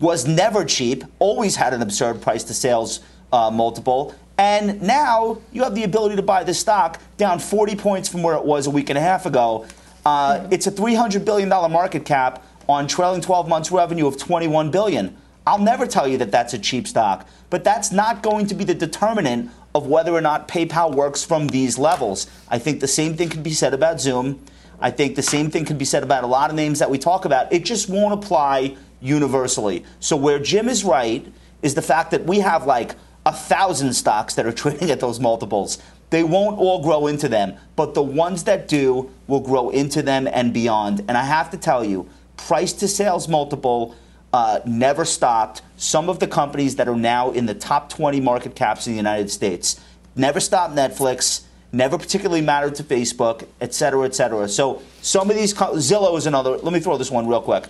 [0.00, 3.00] Was never cheap, always had an absurd price to sales
[3.32, 8.08] uh, multiple, and now you have the ability to buy this stock down 40 points
[8.08, 9.66] from where it was a week and a half ago.
[10.04, 15.16] Uh, it's a $300 billion market cap on trailing 12 months revenue of 21 billion.
[15.46, 18.64] I'll never tell you that that's a cheap stock, but that's not going to be
[18.64, 22.28] the determinant of whether or not PayPal works from these levels.
[22.48, 24.40] I think the same thing can be said about Zoom.
[24.80, 26.98] I think the same thing can be said about a lot of names that we
[26.98, 27.52] talk about.
[27.52, 29.84] It just won't apply universally.
[30.00, 31.26] So where Jim is right
[31.62, 32.94] is the fact that we have like
[33.26, 35.78] a thousand stocks that are trading at those multiples.
[36.10, 40.28] They won't all grow into them, but the ones that do will grow into them
[40.28, 41.00] and beyond.
[41.08, 43.96] And I have to tell you, price to sales multiple
[44.32, 45.62] uh, never stopped.
[45.76, 48.96] Some of the companies that are now in the top 20 market caps in the
[48.96, 49.80] United States
[50.16, 54.48] never stopped Netflix, never particularly mattered to Facebook, et cetera, et cetera.
[54.48, 57.64] So some of these, Zillow is another, let me throw this one real quick.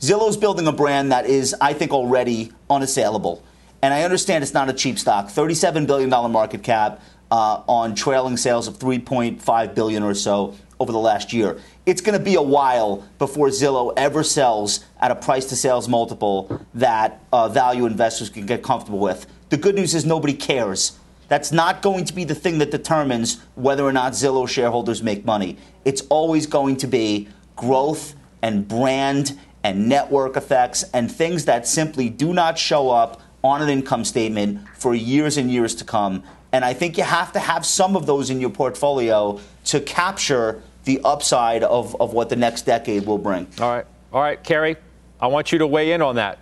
[0.00, 3.42] Zillow's building a brand that is, I think, already unassailable.
[3.82, 5.28] And I understand it's not a cheap stock.
[5.28, 10.98] $37 billion market cap uh, on trailing sales of 3.5 billion or so over the
[10.98, 11.58] last year.
[11.86, 15.88] It's going to be a while before Zillow ever sells at a price to sales
[15.88, 19.26] multiple that uh, value investors can get comfortable with.
[19.50, 20.98] The good news is nobody cares.
[21.28, 25.24] That's not going to be the thing that determines whether or not Zillow shareholders make
[25.24, 25.58] money.
[25.84, 32.08] It's always going to be growth and brand and network effects and things that simply
[32.08, 36.22] do not show up on an income statement for years and years to come.
[36.52, 40.62] And I think you have to have some of those in your portfolio to capture
[40.84, 43.46] the upside of, of what the next decade will bring.
[43.60, 43.86] All right.
[44.10, 44.76] All right, Karen,
[45.20, 46.38] I want you to weigh in on that.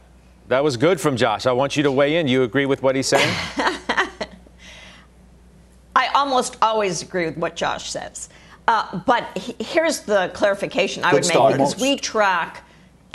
[0.46, 1.46] That was good from Josh.
[1.46, 2.28] I want you to weigh in.
[2.28, 3.28] You agree with what he's saying?
[5.96, 8.28] I almost always agree with what Josh says.
[8.68, 12.62] Uh, but he, here's the clarification I would make because we track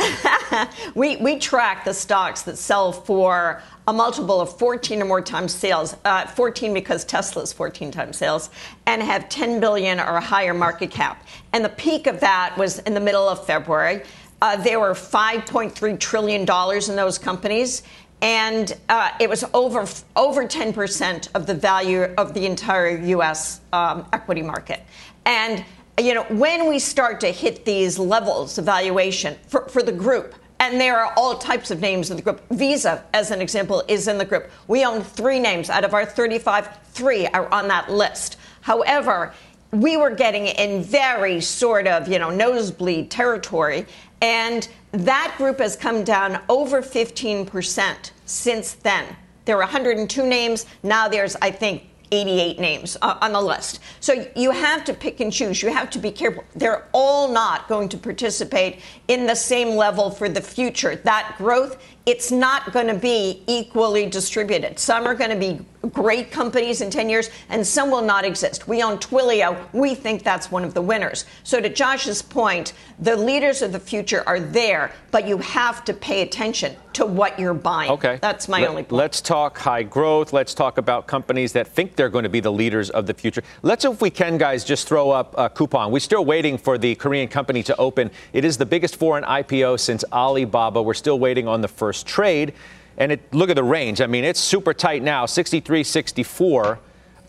[0.96, 5.54] we, we track the stocks that sell for a multiple of 14 or more times
[5.54, 8.50] sales, uh, 14 because Tesla's 14 times sales,
[8.86, 11.26] and have 10 billion or a higher market cap.
[11.54, 14.04] And the peak of that was in the middle of February.
[14.42, 17.84] Uh, there were 5.3 trillion dollars in those companies,
[18.22, 23.62] and uh, it was over over 10 percent of the value of the entire U.S.
[23.74, 24.82] Um, equity market.
[25.26, 25.64] And
[26.00, 30.36] you know, when we start to hit these levels of valuation for, for the group,
[30.62, 32.40] and there are all types of names in the group.
[32.52, 34.50] Visa, as an example, is in the group.
[34.68, 38.38] We own three names out of our 35, three are on that list.
[38.62, 39.34] However,
[39.72, 43.88] we were getting in very sort of, you know, nosebleed territory.
[44.22, 49.16] And that group has come down over 15% since then.
[49.46, 50.68] There were 102 names.
[50.84, 53.80] Now there's, I think, 88 names uh, on the list.
[54.00, 55.62] So you have to pick and choose.
[55.62, 56.44] You have to be careful.
[56.56, 60.96] They're all not going to participate in the same level for the future.
[60.98, 64.80] That growth, it's not going to be equally distributed.
[64.80, 68.68] Some are going to be great companies in 10 years, and some will not exist.
[68.68, 69.58] We own Twilio.
[69.74, 71.26] We think that's one of the winners.
[71.44, 75.94] So, to Josh's point, the leaders of the future are there, but you have to
[75.94, 77.90] pay attention to what you're buying.
[77.92, 78.20] Okay.
[78.22, 78.92] That's my Let, only point.
[78.92, 80.34] Let's talk high growth.
[80.34, 83.42] Let's talk about companies that think they're going to be the leaders of the future.
[83.62, 85.92] Let's, if we can, guys, just throw up a Coupang.
[85.92, 88.12] We're still waiting for the Korean company to open.
[88.34, 90.82] It is the biggest foreign IPO since Alibaba.
[90.82, 92.54] We're still waiting on the first trade.
[92.98, 94.02] And it, look at the range.
[94.02, 96.80] I mean, it's super tight now, 63, 64.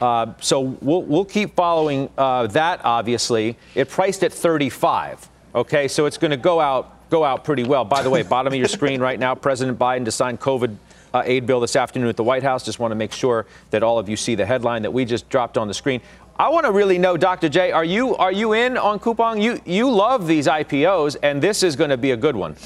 [0.01, 2.85] Uh, so we'll, we'll, keep following uh, that.
[2.85, 5.29] Obviously, it priced at 35.
[5.55, 7.85] Okay, so it's going to go out go out pretty well.
[7.85, 10.77] By the way, bottom of your screen right now, President Biden to sign COVID
[11.15, 12.65] uh, aid bill this afternoon at the White House.
[12.65, 15.29] Just want to make sure that all of you see the headline that we just
[15.29, 16.01] dropped on the screen.
[16.37, 17.49] I want to really know, Dr.
[17.49, 19.41] J, are you are you in on Coupang?
[19.41, 22.57] You you love these IPOs, and this is going to be a good one.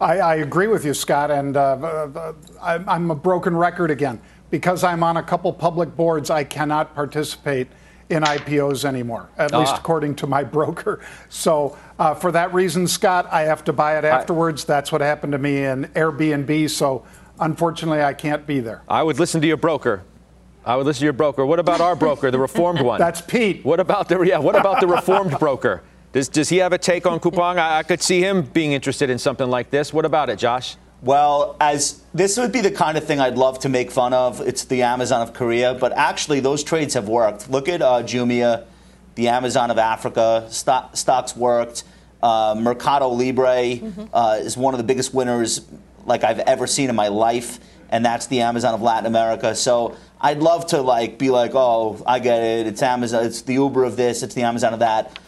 [0.00, 4.20] I, I agree with you, Scott, and uh, I'm a broken record again.
[4.50, 7.68] Because I'm on a couple public boards, I cannot participate
[8.08, 9.60] in IPOs anymore, at ah.
[9.60, 11.00] least according to my broker.
[11.28, 14.64] So, uh, for that reason, Scott, I have to buy it afterwards.
[14.64, 16.70] I, That's what happened to me in Airbnb.
[16.70, 17.06] So,
[17.38, 18.82] unfortunately, I can't be there.
[18.88, 20.02] I would listen to your broker.
[20.64, 21.46] I would listen to your broker.
[21.46, 22.98] What about our broker, the reformed one?
[22.98, 23.64] That's Pete.
[23.64, 24.38] What about the yeah?
[24.38, 25.82] What about the reformed broker?
[26.12, 27.58] Does, does he have a take on Coupang?
[27.58, 29.92] I, I could see him being interested in something like this.
[29.92, 30.76] What about it, Josh?
[31.02, 34.40] Well, as this would be the kind of thing I'd love to make fun of.
[34.40, 37.48] It's the Amazon of Korea, but actually those trades have worked.
[37.48, 38.66] Look at uh, Jumia,
[39.14, 40.46] the Amazon of Africa.
[40.50, 41.84] Stock, stocks worked.
[42.22, 44.04] Uh, Mercado Libre mm-hmm.
[44.12, 45.66] uh, is one of the biggest winners
[46.04, 49.54] like I've ever seen in my life, and that's the Amazon of Latin America.
[49.54, 52.66] So I'd love to like be like, oh, I get it.
[52.66, 53.24] It's Amazon.
[53.24, 54.22] It's the Uber of this.
[54.22, 55.18] It's the Amazon of that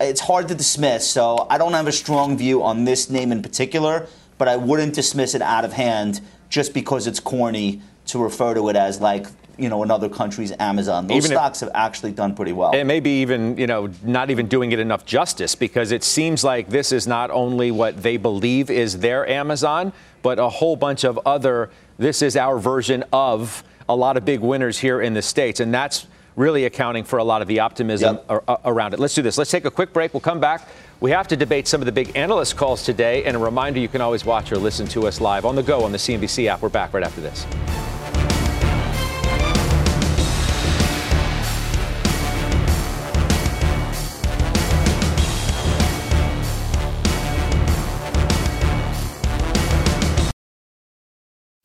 [0.00, 1.08] it's hard to dismiss.
[1.08, 4.06] So I don't have a strong view on this name in particular,
[4.38, 8.68] but I wouldn't dismiss it out of hand just because it's corny to refer to
[8.68, 9.26] it as like
[9.58, 11.06] you know another country's Amazon.
[11.08, 12.70] Those even stocks if, have actually done pretty well.
[12.74, 16.68] And maybe even you know not even doing it enough justice because it seems like
[16.68, 21.18] this is not only what they believe is their Amazon, but a whole bunch of
[21.26, 21.70] other.
[21.98, 25.74] This is our version of a lot of big winners here in the states, and
[25.74, 26.06] that's
[26.38, 28.24] really accounting for a lot of the optimism yep.
[28.28, 29.00] ar- uh, around it.
[29.00, 29.36] Let's do this.
[29.36, 30.14] Let's take a quick break.
[30.14, 30.68] We'll come back.
[31.00, 33.24] We have to debate some of the big analyst calls today.
[33.24, 35.84] And a reminder you can always watch or listen to us live on the go
[35.84, 36.62] on the CNBC app.
[36.62, 37.44] We're back right after this.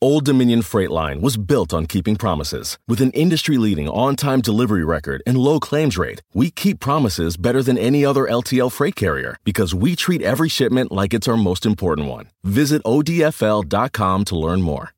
[0.04, 2.78] Old Dominion Freight Line was built on keeping promises.
[2.86, 7.38] With an industry leading on time delivery record and low claims rate, we keep promises
[7.38, 11.38] better than any other LTL freight carrier because we treat every shipment like it's our
[11.38, 12.28] most important one.
[12.44, 14.92] Visit ODFL.com to learn more.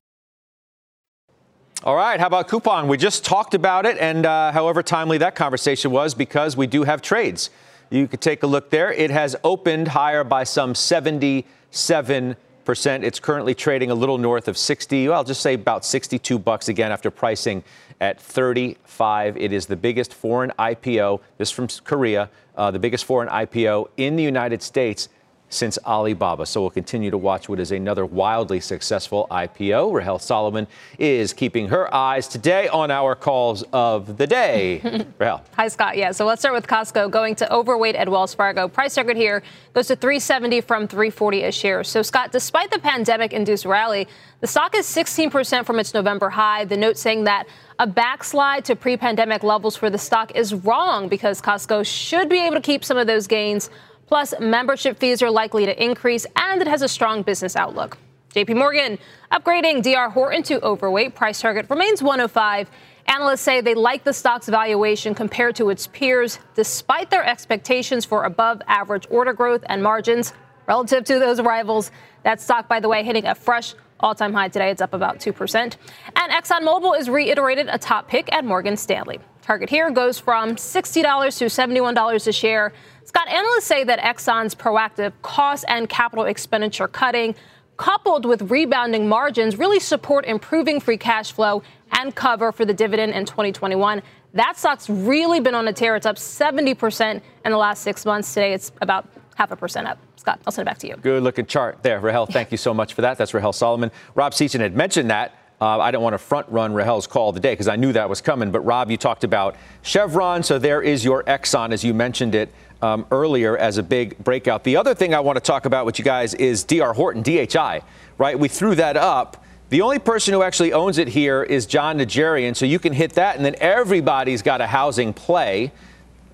[1.84, 2.88] All right, how about Coupang?
[2.88, 6.82] We just talked about it, and uh, however timely that conversation was, because we do
[6.82, 7.50] have trades.
[7.90, 8.90] You could take a look there.
[8.90, 12.34] It has opened higher by some 77
[12.66, 13.04] percent.
[13.04, 15.08] It's currently trading a little north of 60.
[15.08, 17.64] Well, I'll just say about 62 bucks again after pricing
[18.00, 19.38] at 35.
[19.38, 21.20] It is the biggest foreign IPO.
[21.38, 25.08] This from Korea, uh, the biggest foreign IPO in the United States
[25.48, 26.46] since Alibaba.
[26.46, 29.92] So we'll continue to watch what is another wildly successful IPO.
[29.92, 30.66] Rahel Solomon
[30.98, 35.06] is keeping her eyes today on our calls of the day.
[35.18, 35.42] Rahel.
[35.56, 35.96] Hi, Scott.
[35.96, 38.68] Yeah, so let's start with Costco going to overweight at Wells Fargo.
[38.68, 41.84] Price target here goes to 370 from 340 a share.
[41.84, 44.08] So, Scott, despite the pandemic induced rally,
[44.40, 46.64] the stock is 16% from its November high.
[46.64, 47.46] The note saying that
[47.78, 52.40] a backslide to pre pandemic levels for the stock is wrong because Costco should be
[52.40, 53.70] able to keep some of those gains
[54.06, 57.98] Plus, membership fees are likely to increase, and it has a strong business outlook.
[58.34, 58.98] JP Morgan
[59.32, 61.14] upgrading DR Horton to overweight.
[61.14, 62.70] Price target remains 105.
[63.06, 68.24] Analysts say they like the stock's valuation compared to its peers, despite their expectations for
[68.24, 70.32] above average order growth and margins
[70.66, 71.90] relative to those rivals.
[72.24, 74.70] That stock, by the way, hitting a fresh all time high today.
[74.70, 75.76] It's up about 2%.
[76.16, 79.18] And ExxonMobil is reiterated a top pick at Morgan Stanley.
[79.42, 82.72] Target here goes from $60 to $71 a share.
[83.06, 87.36] Scott, analysts say that Exxon's proactive cost and capital expenditure cutting,
[87.76, 93.12] coupled with rebounding margins, really support improving free cash flow and cover for the dividend
[93.12, 94.02] in 2021.
[94.34, 95.94] That stock's really been on a tear.
[95.94, 98.34] It's up 70% in the last six months.
[98.34, 99.98] Today, it's about half a percent up.
[100.16, 100.96] Scott, I'll send it back to you.
[100.96, 102.26] Good looking chart there, Rahel.
[102.26, 103.18] Thank you so much for that.
[103.18, 103.92] That's Rahel Solomon.
[104.16, 105.38] Rob Sechan had mentioned that.
[105.58, 108.20] Uh, I don't want to front run Rahel's call today because I knew that was
[108.20, 108.50] coming.
[108.50, 112.52] But Rob, you talked about Chevron, so there is your Exxon, as you mentioned it
[112.82, 114.64] um, earlier, as a big breakout.
[114.64, 117.82] The other thing I want to talk about with you guys is DR Horton, DHI.
[118.18, 118.38] Right?
[118.38, 119.42] We threw that up.
[119.68, 123.14] The only person who actually owns it here is Jon Najarian, so you can hit
[123.14, 125.72] that, and then everybody's got a housing play.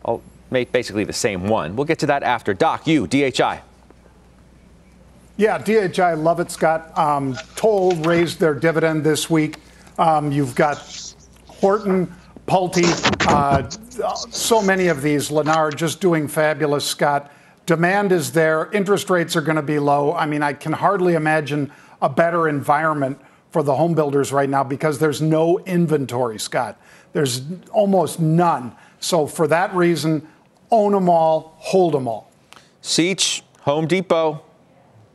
[0.05, 1.75] Oh, basically the same one.
[1.75, 2.53] We'll get to that after.
[2.53, 3.63] Doc, you, DHI.
[5.39, 6.97] Yeah, DHI, love it, Scott.
[6.97, 9.57] Um, Toll raised their dividend this week.
[9.99, 11.15] Um, you've got
[11.47, 12.15] Horton,
[12.47, 12.85] Pulte,
[13.29, 13.69] uh,
[14.31, 15.31] so many of these.
[15.31, 17.31] Lennar just doing fabulous, Scott.
[17.67, 18.71] Demand is there.
[18.73, 20.13] Interest rates are going to be low.
[20.13, 24.65] I mean, I can hardly imagine a better environment for the home builders right now
[24.65, 26.81] because there's no inventory, Scott.
[27.13, 28.75] There's almost none.
[28.99, 30.27] So for that reason,
[30.71, 32.31] own them all, hold them all.
[32.83, 34.43] Seach, Home Depot.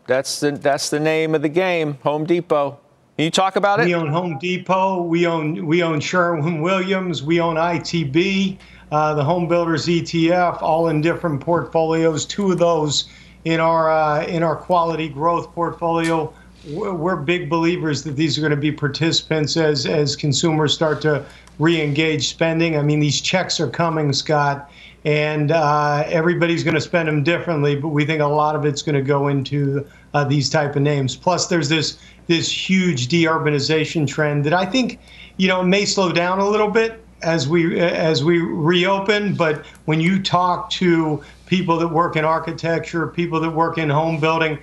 [0.05, 1.95] That's the that's the name of the game.
[2.03, 2.79] Home Depot.
[3.17, 3.87] Can you talk about it?
[3.87, 5.01] We own Home Depot.
[5.01, 7.23] We own we own Sherwin Williams.
[7.23, 8.59] We own ITB,
[8.91, 12.27] uh, the Home Builders ETF, all in different portfolios.
[12.27, 13.09] Two of those
[13.43, 16.31] in our uh, in our quality growth portfolio.
[16.69, 21.25] We're big believers that these are going to be participants as as consumers start to
[21.59, 22.77] re-engage spending.
[22.77, 24.69] I mean, these checks are coming, Scott,
[25.05, 27.75] and uh, everybody's going to spend them differently.
[27.75, 30.81] But we think a lot of it's going to go into uh, these type of
[30.81, 31.15] names.
[31.15, 34.99] Plus, there's this this huge deurbanization trend that I think,
[35.37, 39.33] you know, may slow down a little bit as we as we reopen.
[39.33, 44.19] But when you talk to people that work in architecture, people that work in home
[44.19, 44.59] building,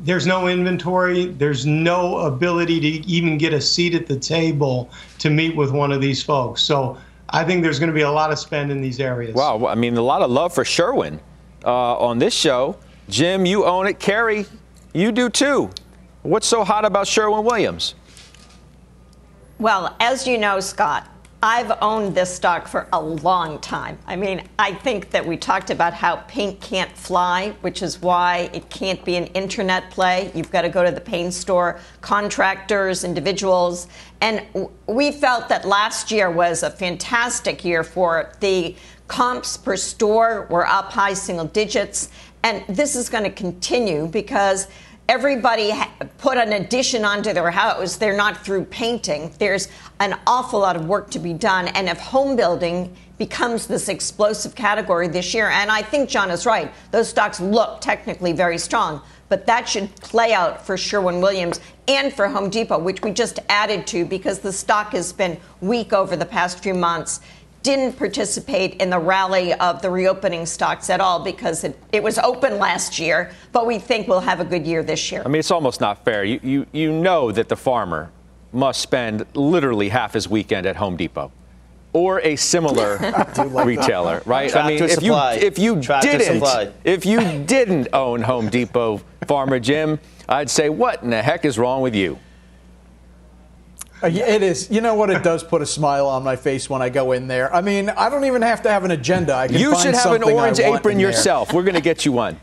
[0.00, 1.26] there's no inventory.
[1.26, 5.92] There's no ability to even get a seat at the table to meet with one
[5.92, 6.62] of these folks.
[6.62, 6.98] So
[7.30, 9.34] I think there's going to be a lot of spend in these areas.
[9.34, 11.20] Wow, I mean, a lot of love for Sherwin
[11.64, 12.76] uh, on this show.
[13.08, 13.98] Jim, you own it.
[13.98, 14.46] Carrie,
[14.92, 15.70] you do too.
[16.22, 17.94] What's so hot about Sherwin Williams?
[19.58, 21.08] Well, as you know, Scott,
[21.44, 23.98] I've owned this stock for a long time.
[24.06, 28.48] I mean, I think that we talked about how paint can't fly, which is why
[28.52, 30.30] it can't be an internet play.
[30.36, 33.88] You've got to go to the paint store, contractors, individuals.
[34.20, 34.46] And
[34.86, 38.40] we felt that last year was a fantastic year for it.
[38.40, 38.76] the
[39.08, 42.08] comps per store were up high single digits.
[42.44, 44.68] And this is going to continue because
[45.12, 45.74] everybody
[46.16, 47.96] put an addition onto their house.
[47.96, 49.30] They're not through painting.
[49.38, 49.68] There's
[50.00, 51.68] an awful lot of work to be done.
[51.68, 56.46] And if home building becomes this explosive category this year, and I think John is
[56.46, 59.02] right, those stocks look technically very strong.
[59.28, 63.38] But that should play out for Sherwin Williams and for Home Depot, which we just
[63.50, 67.20] added to because the stock has been weak over the past few months
[67.62, 72.18] didn't participate in the rally of the reopening stocks at all because it, it was
[72.18, 75.22] open last year, but we think we'll have a good year this year.
[75.24, 76.24] I mean, it's almost not fair.
[76.24, 78.10] You, you, you know that the farmer
[78.52, 81.32] must spend literally half his weekend at Home Depot
[81.92, 82.98] or a similar
[83.36, 84.26] like retailer, that.
[84.26, 84.50] right?
[84.50, 85.34] Tractor I mean, if supply.
[85.34, 86.72] you if you Tractor didn't supply.
[86.84, 89.98] if you didn't own Home Depot, Farmer Jim,
[90.28, 92.18] I'd say, what in the heck is wrong with you?
[94.02, 94.70] Uh, it is.
[94.70, 95.10] You know what?
[95.10, 97.54] It does put a smile on my face when I go in there.
[97.54, 99.34] I mean, I don't even have to have an agenda.
[99.34, 101.52] I can you should have an orange apron yourself.
[101.52, 102.40] We're going to get you one.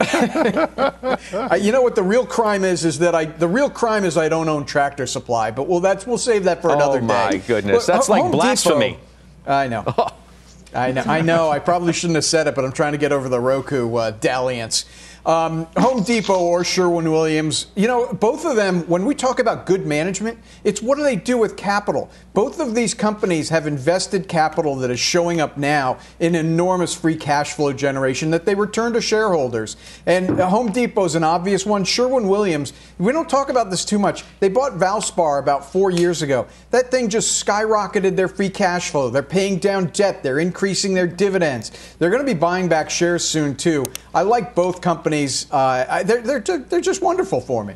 [0.00, 2.86] uh, you know what the real crime is?
[2.86, 5.50] Is that I the real crime is I don't own Tractor Supply.
[5.50, 7.06] But well, that's we'll save that for another day.
[7.06, 8.92] Oh my goodness, but, that's like Home blasphemy.
[8.92, 9.84] Depot, I know.
[10.74, 11.02] I know.
[11.02, 11.50] I know.
[11.50, 14.12] I probably shouldn't have said it, but I'm trying to get over the Roku uh,
[14.12, 14.86] dalliance.
[15.26, 19.66] Um, Home Depot or Sherwin Williams, you know, both of them, when we talk about
[19.66, 22.10] good management, it's what do they do with capital?
[22.32, 27.16] Both of these companies have invested capital that is showing up now in enormous free
[27.16, 29.76] cash flow generation that they return to shareholders.
[30.06, 31.84] And Home Depot is an obvious one.
[31.84, 34.24] Sherwin Williams, we don't talk about this too much.
[34.40, 36.46] They bought Valspar about four years ago.
[36.70, 39.10] That thing just skyrocketed their free cash flow.
[39.10, 41.72] They're paying down debt, they're increasing their dividends.
[41.98, 43.84] They're going to be buying back shares soon, too.
[44.14, 47.74] I like both companies companies, uh, they're, they're, they're just wonderful for me.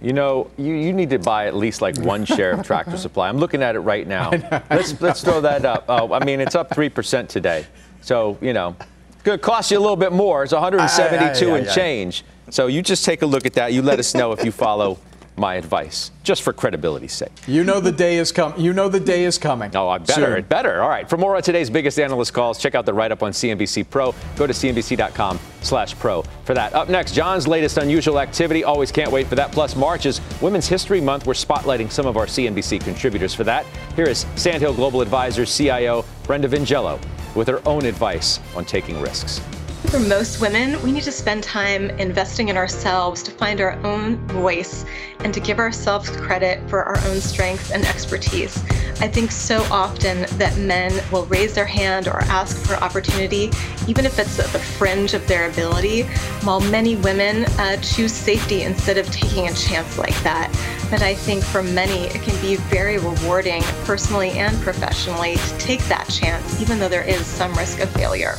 [0.00, 3.28] You know, you, you need to buy at least like one share of Tractor Supply.
[3.28, 4.30] I'm looking at it right now.
[4.70, 5.84] Let's let's throw that up.
[5.88, 7.66] Oh, I mean, it's up three percent today.
[8.00, 8.74] So you know,
[9.12, 10.42] it's going to cost you a little bit more.
[10.42, 12.24] It's 172 and change.
[12.50, 13.72] So you just take a look at that.
[13.72, 14.98] You let us know if you follow
[15.36, 17.32] my advice, just for credibility's sake.
[17.46, 18.60] You know the day is coming.
[18.60, 19.74] You know the day is coming.
[19.74, 20.36] Oh, I better.
[20.36, 20.82] It better.
[20.82, 21.08] All right.
[21.08, 24.14] For more on today's biggest analyst calls, check out the write-up on CNBC Pro.
[24.36, 26.74] Go to cnbc.com slash pro for that.
[26.74, 28.64] Up next, John's latest unusual activity.
[28.64, 29.52] Always can't wait for that.
[29.52, 31.26] Plus, March is Women's History Month.
[31.26, 33.64] We're spotlighting some of our CNBC contributors for that.
[33.96, 37.00] Here is Sandhill Global Advisors CIO Brenda Vingiello
[37.34, 39.40] with her own advice on taking risks.
[39.92, 44.16] For most women, we need to spend time investing in ourselves to find our own
[44.28, 44.86] voice
[45.18, 48.56] and to give ourselves credit for our own strengths and expertise.
[49.02, 53.50] I think so often that men will raise their hand or ask for opportunity,
[53.86, 56.04] even if it's at the fringe of their ability,
[56.44, 60.50] while many women uh, choose safety instead of taking a chance like that.
[60.90, 65.80] But I think for many, it can be very rewarding, personally and professionally, to take
[65.88, 68.38] that chance, even though there is some risk of failure.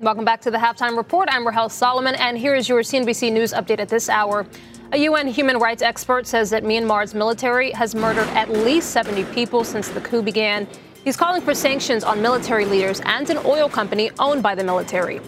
[0.00, 1.28] Welcome back to the halftime report.
[1.28, 4.46] I'm Rahel Solomon, and here is your CNBC News update at this hour.
[4.92, 9.64] A UN human rights expert says that Myanmar's military has murdered at least 70 people
[9.64, 10.68] since the coup began.
[11.02, 15.18] He's calling for sanctions on military leaders and an oil company owned by the military.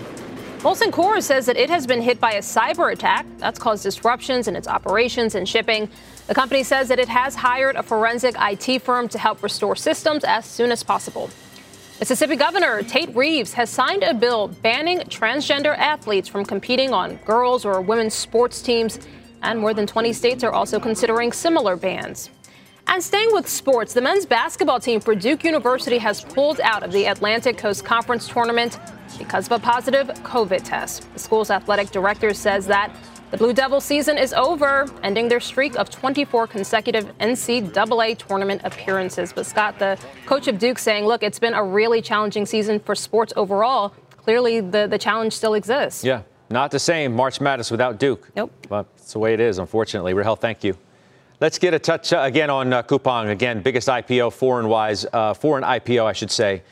[0.61, 4.47] Molson Coors says that it has been hit by a cyber attack that's caused disruptions
[4.47, 5.91] in its operations and shipping.
[6.29, 10.23] The company says that it has hired a forensic IT firm to help restore systems
[10.23, 11.29] as soon as possible.
[12.01, 17.67] Mississippi Governor Tate Reeves has signed a bill banning transgender athletes from competing on girls'
[17.67, 18.99] or women's sports teams,
[19.43, 22.31] and more than 20 states are also considering similar bans.
[22.87, 26.91] And staying with sports, the men's basketball team for Duke University has pulled out of
[26.91, 28.81] the Atlantic Coast Conference tournament
[29.19, 31.07] because of a positive COVID test.
[31.13, 32.97] The school's athletic director says that
[33.31, 39.33] the Blue Devil season is over, ending their streak of 24 consecutive NCAA tournament appearances.
[39.33, 42.95] But Scott, the coach of Duke, saying, look, it's been a really challenging season for
[42.95, 43.95] sports overall.
[44.17, 46.03] Clearly, the, the challenge still exists.
[46.03, 48.29] Yeah, not the same March Madness without Duke.
[48.35, 48.53] Nope.
[48.69, 50.13] But it's the way it is, unfortunately.
[50.13, 50.77] Rahel, thank you.
[51.41, 53.31] Let's get a touch uh, again on uh, Coupang.
[53.31, 56.63] Again, biggest IPO, foreign wise, uh, foreign IPO, I should say.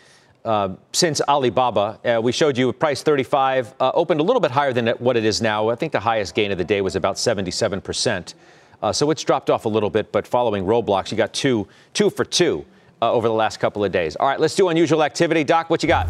[0.45, 1.99] Uh, since Alibaba.
[2.05, 5.24] Uh, we showed you price 35, uh, opened a little bit higher than what it
[5.24, 5.68] is now.
[5.68, 8.34] I think the highest gain of the day was about 77%.
[8.80, 12.09] Uh, so it's dropped off a little bit, but following Roblox, you got two, two
[12.09, 12.64] for two
[13.03, 14.16] uh, over the last couple of days.
[14.16, 15.45] All right, let's do unusual activity.
[15.45, 16.09] Doc, what you got?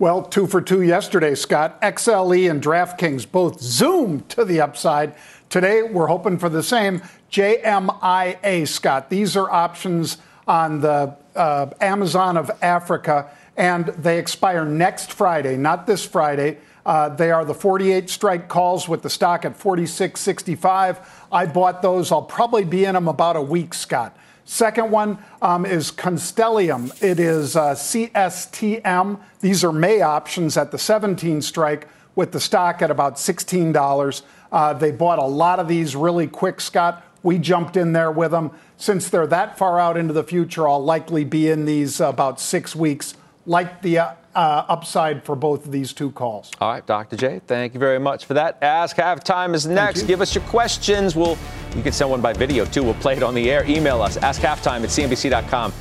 [0.00, 1.80] Well, two for two yesterday, Scott.
[1.82, 5.14] XLE and DraftKings both zoomed to the upside.
[5.48, 7.02] Today, we're hoping for the same.
[7.32, 9.10] JMIA, Scott.
[9.10, 15.86] These are options on the uh, Amazon of Africa, and they expire next Friday, not
[15.86, 16.58] this Friday.
[16.84, 20.98] Uh, they are the 48 strike calls with the stock at 46.65.
[21.30, 22.10] I bought those.
[22.10, 24.16] I'll probably be in them about a week, Scott.
[24.46, 26.90] Second one um, is Constellium.
[27.02, 29.20] It is uh, CSTM.
[29.40, 34.22] These are May options at the 17 strike with the stock at about $16.
[34.50, 37.04] Uh, they bought a lot of these really quick, Scott.
[37.28, 38.52] We jumped in there with them.
[38.78, 42.74] Since they're that far out into the future, I'll likely be in these about six
[42.74, 46.50] weeks, like the uh, uh, upside for both of these two calls.
[46.58, 47.18] All right, Dr.
[47.18, 48.56] J, thank you very much for that.
[48.62, 50.04] Ask Halftime is next.
[50.04, 51.14] Give us your questions.
[51.14, 51.36] We'll
[51.76, 52.82] you can send one by video too.
[52.82, 53.62] We'll play it on the air.
[53.68, 54.16] Email us.
[54.16, 55.74] Ask Halftime at cnbc.com.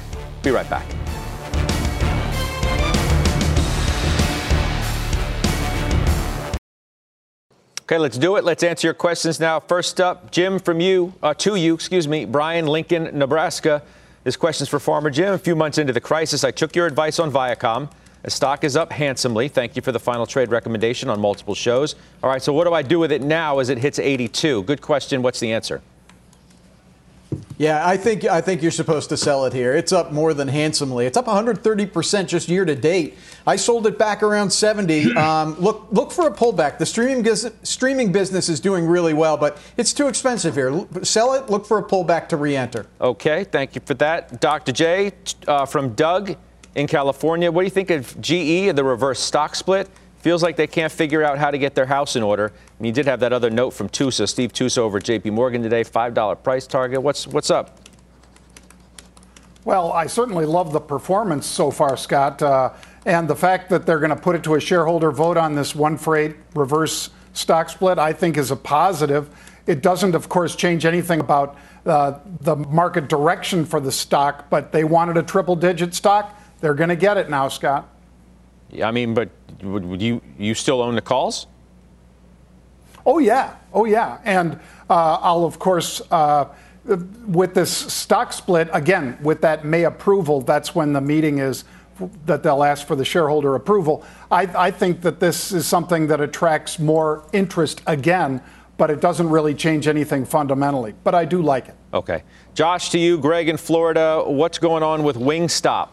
[0.44, 1.07] Be right back.
[7.88, 8.44] Okay, let's do it.
[8.44, 9.62] Let's answer your questions now.
[9.62, 13.82] First up, Jim, from you, uh, to you, excuse me, Brian, Lincoln, Nebraska.
[14.26, 15.34] This question's for Farmer Jim.
[15.34, 17.90] A few months into the crisis, I took your advice on Viacom.
[18.24, 19.48] The stock is up handsomely.
[19.48, 21.96] Thank you for the final trade recommendation on multiple shows.
[22.22, 24.64] All right, so what do I do with it now as it hits 82?
[24.64, 25.22] Good question.
[25.22, 25.82] What's the answer?
[27.58, 29.76] Yeah, I think I think you're supposed to sell it here.
[29.76, 31.08] It's up more than handsomely.
[31.08, 33.18] It's up 130% just year to date.
[33.48, 35.16] I sold it back around 70.
[35.28, 36.78] Um, look look for a pullback.
[36.78, 37.26] The streaming
[37.64, 40.86] streaming business is doing really well, but it's too expensive here.
[41.04, 41.50] Sell it.
[41.50, 42.86] Look for a pullback to re-enter.
[43.02, 44.72] Okay, thank you for that, Dr.
[44.72, 45.12] J
[45.48, 46.36] uh, from Doug
[46.76, 47.52] in California.
[47.52, 49.90] What do you think of GE and the reverse stock split?
[50.20, 52.54] Feels like they can't figure out how to get their house in order.
[52.78, 55.64] And you did have that other note from Tusa, Steve Tusa over at JP Morgan
[55.64, 57.02] today, $5 price target.
[57.02, 57.80] What's, what's up?
[59.66, 62.42] Well, I certainly love the performance so far, Scott.
[62.42, 62.70] Uh,
[63.06, 65.74] And the fact that they're going to put it to a shareholder vote on this
[65.74, 69.30] one for eight reverse stock split, I think, is a positive.
[69.66, 74.72] It doesn't, of course, change anything about uh, the market direction for the stock, but
[74.72, 76.38] they wanted a triple digit stock.
[76.60, 77.88] They're going to get it now, Scott.
[78.70, 79.30] Yeah, I mean, but
[79.64, 81.48] would, would you you still own the calls?
[83.08, 86.02] Oh yeah, oh yeah, and uh, I'll of course.
[86.12, 86.50] Uh,
[87.26, 91.66] with this stock split, again, with that May approval, that's when the meeting is
[92.26, 94.06] that they'll ask for the shareholder approval.
[94.32, 98.42] I, I, think that this is something that attracts more interest again,
[98.78, 100.94] but it doesn't really change anything fundamentally.
[101.04, 101.76] But I do like it.
[101.94, 102.24] Okay.
[102.54, 105.90] Josh, to you, Greg in Florida, what's going on with Wingstop?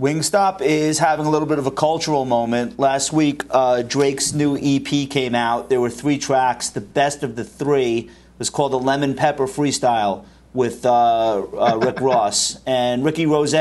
[0.00, 2.78] Wingstop is having a little bit of a cultural moment.
[2.78, 5.68] Last week, uh, Drake's new EP came out.
[5.68, 6.70] There were three tracks.
[6.70, 10.24] The best of the three was called the Lemon Pepper Freestyle
[10.54, 12.58] with uh, uh, Rick Ross.
[12.66, 13.54] And Ricky Rose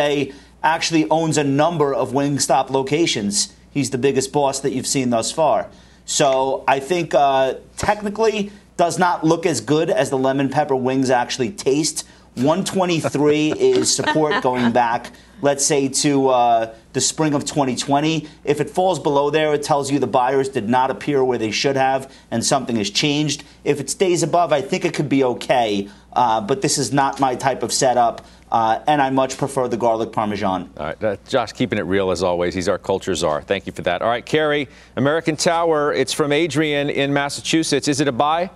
[0.64, 3.54] actually owns a number of Wingstop locations.
[3.70, 5.70] He's the biggest boss that you've seen thus far.
[6.06, 11.10] So I think uh, technically does not look as good as the lemon pepper wings
[11.10, 12.08] actually taste.
[12.36, 15.12] 123 is support going back,
[15.42, 18.28] let's say, to uh, the spring of 2020.
[18.44, 21.52] If it falls below there, it tells you the buyers did not appear where they
[21.52, 23.44] should have and something has changed.
[23.64, 25.89] If it stays above, I think it could be okay.
[26.14, 28.26] Uh, but this is not my type of setup.
[28.52, 30.70] Uh, and I much prefer the garlic parmesan.
[30.76, 32.54] All right, uh, Josh, keeping it real as always.
[32.54, 33.42] He's our culture czar.
[33.42, 34.02] Thank you for that.
[34.02, 34.68] All right, Carrie,
[34.98, 35.94] American Tower.
[35.94, 37.88] It's from Adrian in Massachusetts.
[37.88, 38.50] Is it a buy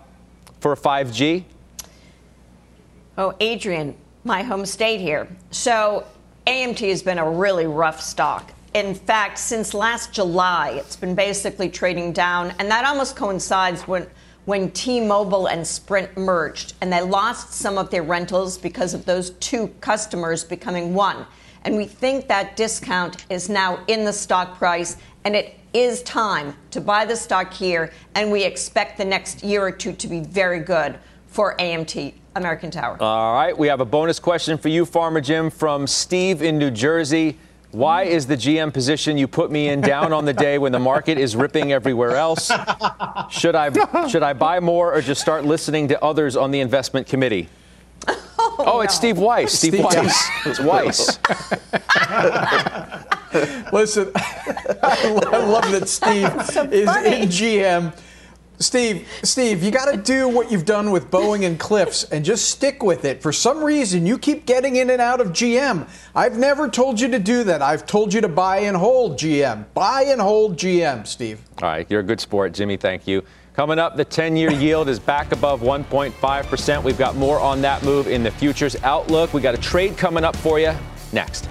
[0.59, 1.45] for 5G?
[3.17, 5.29] Oh, Adrian, my home state here.
[5.51, 6.05] So
[6.47, 8.53] AMT has been a really rough stock.
[8.75, 14.07] In fact, since last July, it's been basically trading down, and that almost coincides when
[14.45, 19.31] when T-Mobile and Sprint merged, and they lost some of their rentals because of those
[19.31, 21.25] two customers becoming one.
[21.63, 26.55] And we think that discount is now in the stock price, and it is time
[26.69, 30.19] to buy the stock here, and we expect the next year or two to be
[30.19, 32.13] very good for AMT.
[32.36, 32.97] American Tower.
[32.99, 36.69] All right, we have a bonus question for you, Farmer Jim, from Steve in New
[36.69, 37.38] Jersey.
[37.71, 40.79] Why is the GM position you put me in down on the day when the
[40.79, 42.51] market is ripping everywhere else?
[43.29, 47.07] Should I should I buy more or just start listening to others on the investment
[47.07, 47.49] committee?
[48.07, 49.53] Oh, oh it's Steve Weiss.
[49.53, 50.29] Steve, Steve Weiss.
[50.45, 51.19] it's Weiss.
[53.73, 57.93] Listen, I love that Steve so is in GM
[58.59, 62.49] Steve, Steve, you got to do what you've done with Boeing and Cliffs and just
[62.49, 63.21] stick with it.
[63.21, 65.87] For some reason, you keep getting in and out of GM.
[66.13, 67.61] I've never told you to do that.
[67.61, 69.65] I've told you to buy and hold GM.
[69.73, 71.41] Buy and hold GM, Steve.
[71.61, 72.77] All right, you're a good sport, Jimmy.
[72.77, 73.23] Thank you.
[73.53, 76.83] Coming up, the 10 year yield is back above 1.5%.
[76.83, 79.33] We've got more on that move in the futures outlook.
[79.33, 80.73] We got a trade coming up for you
[81.13, 81.47] next.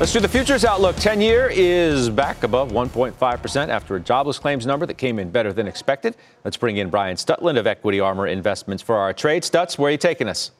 [0.00, 0.96] Let's do the futures outlook.
[0.96, 5.52] 10 year is back above 1.5% after a jobless claims number that came in better
[5.52, 6.16] than expected.
[6.44, 9.44] Let's bring in Brian Stutland of Equity Armor Investments for our trade.
[9.44, 10.50] Stutz, where are you taking us?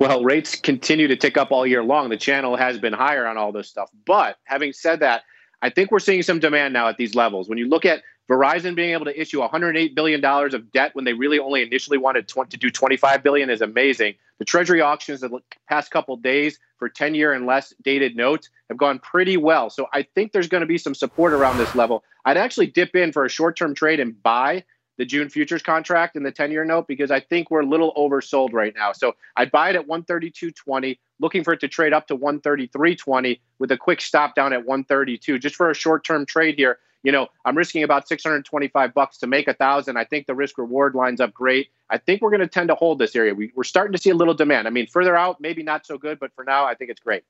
[0.00, 2.08] Well, rates continue to tick up all year long.
[2.08, 3.90] The channel has been higher on all this stuff.
[4.04, 5.22] But having said that,
[5.62, 7.48] I think we're seeing some demand now at these levels.
[7.48, 11.04] When you look at Verizon being able to issue 108 billion dollars of debt when
[11.04, 14.16] they really only initially wanted to do 25 billion is amazing.
[14.38, 18.50] The Treasury auctions of the past couple days for 10 year and less dated notes
[18.68, 19.70] have gone pretty well.
[19.70, 22.04] So I think there's going to be some support around this level.
[22.24, 24.64] I'd actually dip in for a short term trade and buy
[24.98, 27.92] the June futures contract and the 10 year note because I think we're a little
[27.96, 28.92] oversold right now.
[28.92, 33.70] So I'd buy it at 132.20, looking for it to trade up to 133.20 with
[33.72, 37.28] a quick stop down at 132 just for a short term trade here you know,
[37.44, 39.96] I'm risking about 625 bucks to make a thousand.
[39.96, 41.68] I think the risk reward lines up great.
[41.88, 43.34] I think we're going to tend to hold this area.
[43.34, 44.66] We, are starting to see a little demand.
[44.66, 47.22] I mean, further out, maybe not so good, but for now, I think it's great.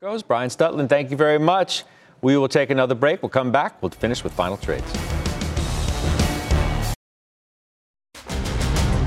[0.00, 0.88] Goes Brian Stutland.
[0.88, 1.84] Thank you very much.
[2.22, 3.22] We will take another break.
[3.22, 3.80] We'll come back.
[3.82, 4.84] We'll finish with final trades.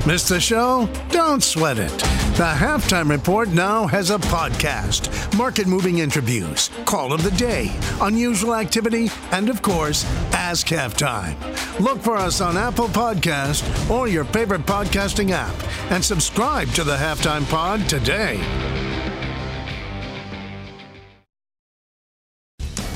[0.05, 0.89] Missed the show?
[1.09, 2.08] Don't sweat it.
[2.39, 7.69] The Halftime Report now has a podcast, market moving interviews, call of the day,
[7.99, 11.35] unusual activity, and of course, Ask Halftime.
[11.81, 15.53] Look for us on Apple Podcast or your favorite podcasting app
[15.91, 18.37] and subscribe to the Halftime Pod today.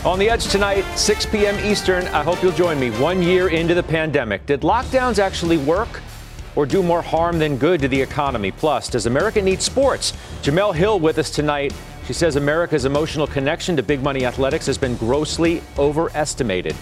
[0.06, 1.60] On the edge tonight, 6 p.m.
[1.66, 2.08] Eastern.
[2.08, 2.92] I hope you'll join me.
[2.92, 4.46] One year into the pandemic.
[4.46, 6.00] Did lockdowns actually work?
[6.56, 8.52] Or do more harm than good to the economy?
[8.52, 10.14] Plus, does America need sports?
[10.42, 11.74] Jemele Hill with us tonight.
[12.06, 16.76] She says America's emotional connection to big money athletics has been grossly overestimated.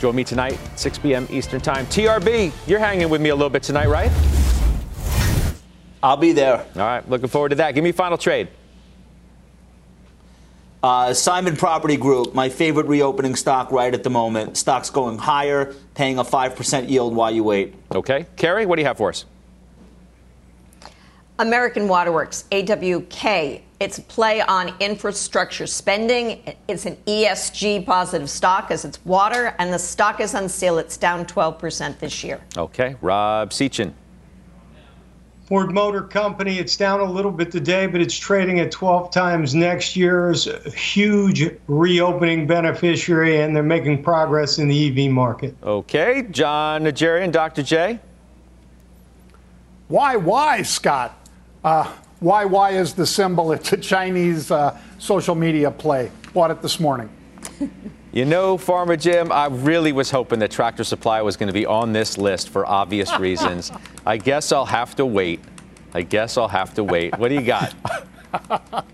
[0.00, 1.26] Join me tonight, 6 p.m.
[1.30, 1.86] Eastern Time.
[1.86, 4.10] TRB, you're hanging with me a little bit tonight, right?
[6.02, 6.58] I'll be there.
[6.58, 7.72] All right, looking forward to that.
[7.72, 8.48] Give me a final trade.
[10.82, 14.56] Uh, Simon Property Group, my favorite reopening stock right at the moment.
[14.56, 17.74] Stock's going higher, paying a 5% yield while you wait.
[17.92, 18.26] Okay.
[18.36, 19.24] Carrie, what do you have for us?
[21.40, 23.62] American Waterworks, AWK.
[23.80, 26.56] It's a play on infrastructure spending.
[26.66, 30.78] It's an ESG positive stock as it's water, and the stock is on sale.
[30.78, 32.40] It's down 12% this year.
[32.56, 32.96] Okay.
[33.00, 33.92] Rob Sechan.
[35.48, 39.54] Ford Motor Company, it's down a little bit today, but it's trading at 12 times
[39.54, 40.44] next year's
[40.74, 45.56] huge reopening beneficiary, and they're making progress in the EV market.
[45.62, 46.26] Okay.
[46.30, 47.62] Jon Najarian, Dr.
[47.62, 47.98] J.
[49.88, 51.16] Why, why, Scott?
[51.64, 53.50] Uh, why, why is the symbol?
[53.52, 56.10] It's a Chinese uh, social media play.
[56.34, 57.08] Bought it this morning.
[58.12, 61.66] You know, Farmer Jim, I really was hoping that Tractor Supply was going to be
[61.66, 63.70] on this list for obvious reasons.
[64.06, 65.40] I guess I'll have to wait.
[65.92, 67.18] I guess I'll have to wait.
[67.18, 67.74] What do you got?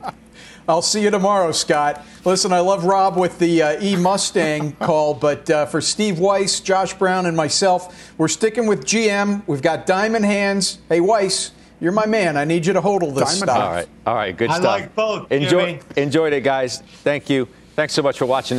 [0.68, 2.04] I'll see you tomorrow, Scott.
[2.24, 6.60] Listen, I love Rob with the uh, E Mustang call, but uh, for Steve Weiss,
[6.60, 9.42] Josh Brown, and myself, we're sticking with GM.
[9.46, 10.78] We've got diamond hands.
[10.88, 11.50] Hey, Weiss,
[11.80, 12.36] you're my man.
[12.36, 13.58] I need you to hodl this Diamond stuff.
[13.58, 13.88] All right.
[14.06, 14.36] All right.
[14.36, 14.66] Good I stuff.
[14.66, 16.80] I like both, Enjoy, enjoyed it, guys.
[17.02, 17.46] Thank you.
[17.76, 18.58] Thanks so much for watching.